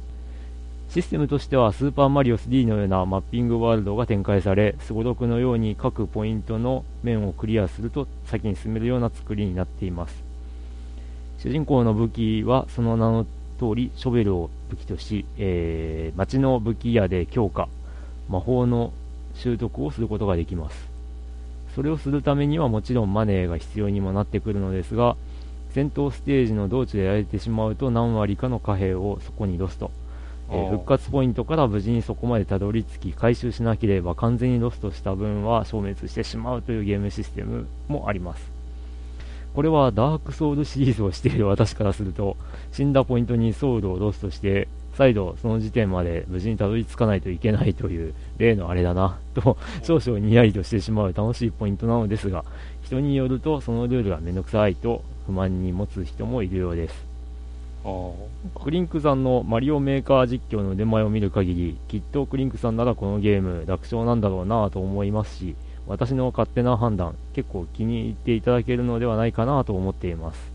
[0.95, 10.23] システムとしてはスーパーマリオ3のようなマッピングワールドが展開され、すごろくのように各ポイントの面をクリアすると先に進めるような作りになっています。
[11.39, 13.25] 主人公の武器はその名の
[13.59, 17.67] 通りショベルを武器とし、えー、街の武器屋で強化、
[18.29, 18.93] 魔法の
[19.33, 20.87] 習得をすることができます。
[21.75, 25.17] それをするためにはもちろんマネーが必要にもなってくるのですが、
[25.71, 29.91] 戦闘ステージの道中でやられてしまうと何割かの貨幣をそこにロスト。
[30.51, 38.55] え復活ポイントから無事にそこまでたどり着き回収しなければ完全にロストした分は消滅してしまうというゲームシステムもあります。
[39.55, 42.35] これはダークソウルシリーズをしている私からすると、
[42.73, 52.43] 死んだポイントにソウルをロストして、再度その時点まで無事にたどり着かないといけないという例のあれだな、と少々にやりとしてしまう楽しいポイントなのですが、
[52.83, 57.14] 人によるとそのルールがめんどくさいと不満に持つ人もいるようです。
[58.63, 65.55] クリンクさんのマリオメーカー実況の腕前を見る限り、きっとクリンクさんならこのゲーム楽勝なんだろうなぁと思いますし、
[65.87, 70.51] 私の勝手な判断、結構気に入っていただけるのではないかなと思っています。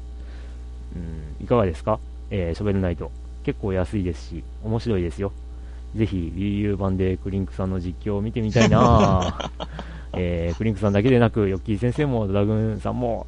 [0.96, 0.98] う
[1.42, 2.00] ん、いかがですか？
[2.30, 3.12] えー、ショベルナイト。
[3.44, 5.32] 結構安いですし、面白いですよ。
[5.96, 9.50] ぜひ Wii U 版でクリンクさんの実況を見てみたいなぁ
[10.14, 13.26] えー、クリンクさんだけでなく、ヨッキー先生もドラグーンさんも、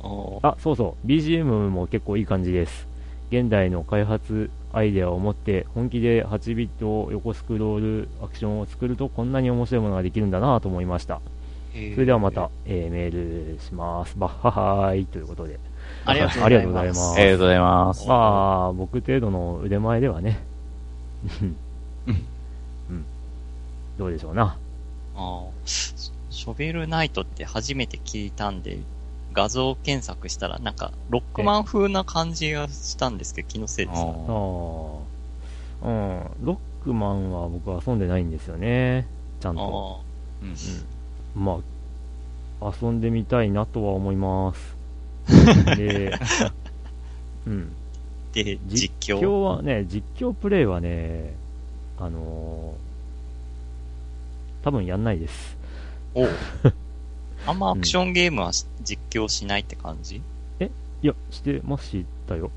[0.00, 2.91] おあ、そうそう、BGM も結構いい感じです。
[3.32, 11.22] 現代の開発アイデアを持って本気で8ビット横スクロールアクションを作るとこんなに面白いものができるんだなと思いました。
[11.72, 14.14] それではまた、えーメールします。
[14.18, 15.58] バッハハーイということで。
[16.04, 17.14] ありがとうございます。
[17.14, 18.14] ありがとうございますま
[18.68, 20.38] あ、僕程度の腕前ではね。
[21.40, 21.56] うん。
[22.90, 23.04] うん。
[23.96, 24.58] どうでしょうな。
[25.16, 25.94] あーシ
[26.28, 28.78] ショベルナイトって初めて聞いたんで、
[29.32, 34.12] 画像検索したら、なんか、ロックマン風な感じがしたんですけど、気のせいですかあああ。
[34.12, 34.20] うん。
[36.42, 39.06] ロックマンは僕は遊んでないんですよね。
[39.40, 40.00] ちゃんと。
[40.00, 41.44] あうん。
[41.44, 41.60] ま
[42.60, 44.76] あ、遊んでみたいなとは思います。
[45.76, 46.18] で、
[47.46, 47.72] うん。
[48.32, 49.20] ーで、実実況。
[49.20, 51.34] 況はね、実況プレイはね、
[51.98, 52.92] あのー
[54.62, 55.56] 多分やんないです。
[56.14, 56.30] おう
[57.46, 60.22] あんまアクションゲームはし実況しないって感じ？
[61.02, 62.50] いや、してましたよ。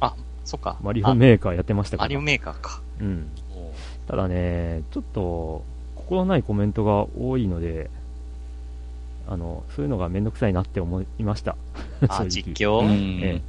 [0.00, 0.76] あ、そっか。
[0.82, 2.04] マリオメーカーやってましたから。
[2.04, 2.82] マリオメーカーか。
[3.00, 3.30] うん。
[3.54, 3.72] おう
[4.06, 5.64] ただね、ちょっと、
[5.96, 7.88] 心ないコメントが多いので、
[9.26, 11.56] あの、そういうのがめんどくさいなって思いました。
[12.08, 12.90] あ、 正直実況、うん
[13.22, 13.42] ええ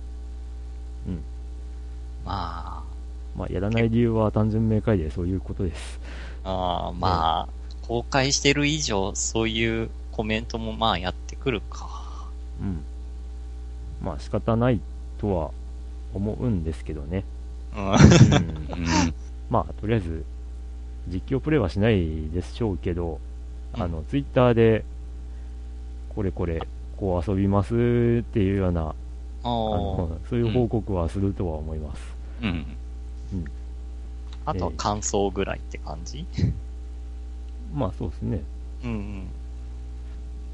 [2.23, 2.83] ま
[3.35, 5.99] まあ、やらない理由は単純明快でそういうことです。
[6.43, 7.49] あ、あーまあ、
[7.91, 12.29] 公開してる以上、そういうコメントもまあやってくるか。
[12.61, 12.85] うん。
[14.01, 14.79] まあ、仕方ない
[15.17, 15.51] とは
[16.13, 17.25] 思うんですけどね。
[17.75, 17.83] うん。
[17.83, 19.13] うん、うん。
[19.49, 20.23] まあ、とりあえず、
[21.09, 23.19] 実況プレイはしないでしょうけど、
[23.73, 24.85] あの、ツイッターで、
[26.15, 26.65] これこれ、
[26.95, 28.95] こう遊びますっていうような、
[29.43, 32.01] あのそういう報告はするとは思います。
[32.41, 32.65] うん。
[34.45, 36.25] あとは感想ぐらいって感じ？
[37.73, 38.41] まあ、そうですね。
[38.83, 39.27] うんうん。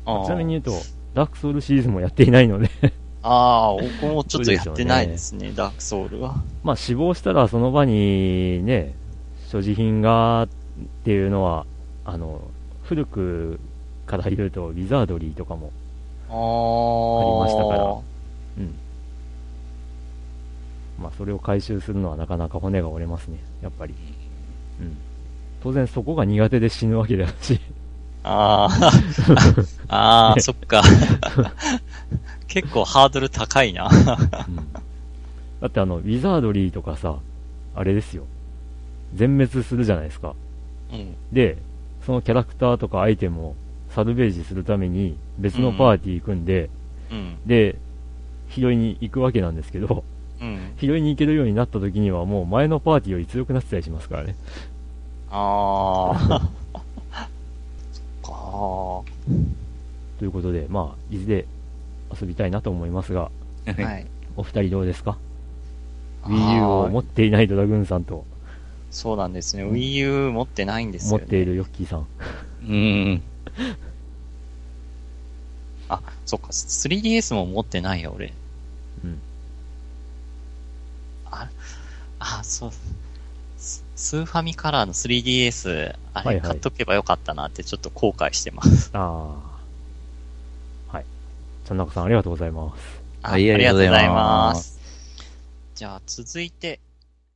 [0.05, 2.69] まあちなみにあ言うと、ダークソウルシリーズもやっていないので
[3.23, 6.35] あー、僕もちょっとやってないですね、ダークソウルは。
[6.63, 8.93] まあ死亡したらその場にね、
[9.47, 10.47] 所持品がっ
[11.03, 11.65] ていうのは、
[12.05, 12.41] あの、
[12.83, 13.59] 古く
[14.05, 15.71] から言うと、ウィザードリーとかも、
[16.29, 17.43] ああ。
[17.43, 17.97] ありましたから
[18.59, 18.75] うん。
[20.99, 23.93] まあそれを回収するのはなかなか骨が折れますね、やっぱり。
[24.79, 24.97] うん。
[25.61, 27.59] 当然そこが苦手で死ぬわけだし、
[28.23, 28.67] あ
[29.89, 30.33] あ。
[30.33, 30.81] ああ、そっか。
[32.47, 33.89] 結構ハードル高いな。
[33.89, 34.55] うん。
[35.61, 37.17] だってあの、ウィザードリーとかさ、
[37.75, 38.23] あれですよ。
[39.15, 40.35] 全滅するじゃないですか。
[40.91, 41.15] うん。
[41.31, 41.57] で、
[42.05, 43.55] そのキャラクターとかアイテムを
[43.89, 46.69] サルベージするために別のパーティー組んで、
[47.11, 47.35] うん。
[47.45, 47.75] で、
[48.49, 50.03] 拾いに行くわけなんですけど、
[50.41, 50.73] うん。
[50.79, 54.35] 拾いに行けるようになった時にはもう前のパーティーより強くなってたりしますからね。
[55.31, 56.49] ああ。
[57.91, 58.31] そっか
[60.19, 61.45] ということで、まあ、いずれ
[62.19, 63.83] 遊びたいなと思いますが、ー。
[63.83, 64.07] はい。
[64.35, 65.17] お二人どうですか？
[66.23, 68.25] あ ?Wii U をー持っていないドラグーンさんと
[68.91, 69.63] そうなんですね。
[69.65, 71.23] Wii U 持ってないんですよ、ね。
[71.23, 72.07] 持っているヨッキーさん。
[72.67, 73.21] うん。
[75.89, 76.47] あ、そっか。
[76.47, 78.33] 3DS も持ってないよ、俺。
[79.03, 79.19] うん。
[81.25, 81.49] あ、
[82.19, 82.71] あ、そう。
[83.97, 88.91] ススーファミカラーの 3DS、あはいはいれ買っとけばよかったなってちょっと後悔してます。
[88.93, 89.35] あ
[90.91, 90.95] あ。
[90.95, 91.05] はい。
[91.65, 93.01] ちゃんなかさんありがとうございます。
[93.23, 94.79] はいありがとうございますす。
[95.73, 96.79] じゃあ続いて、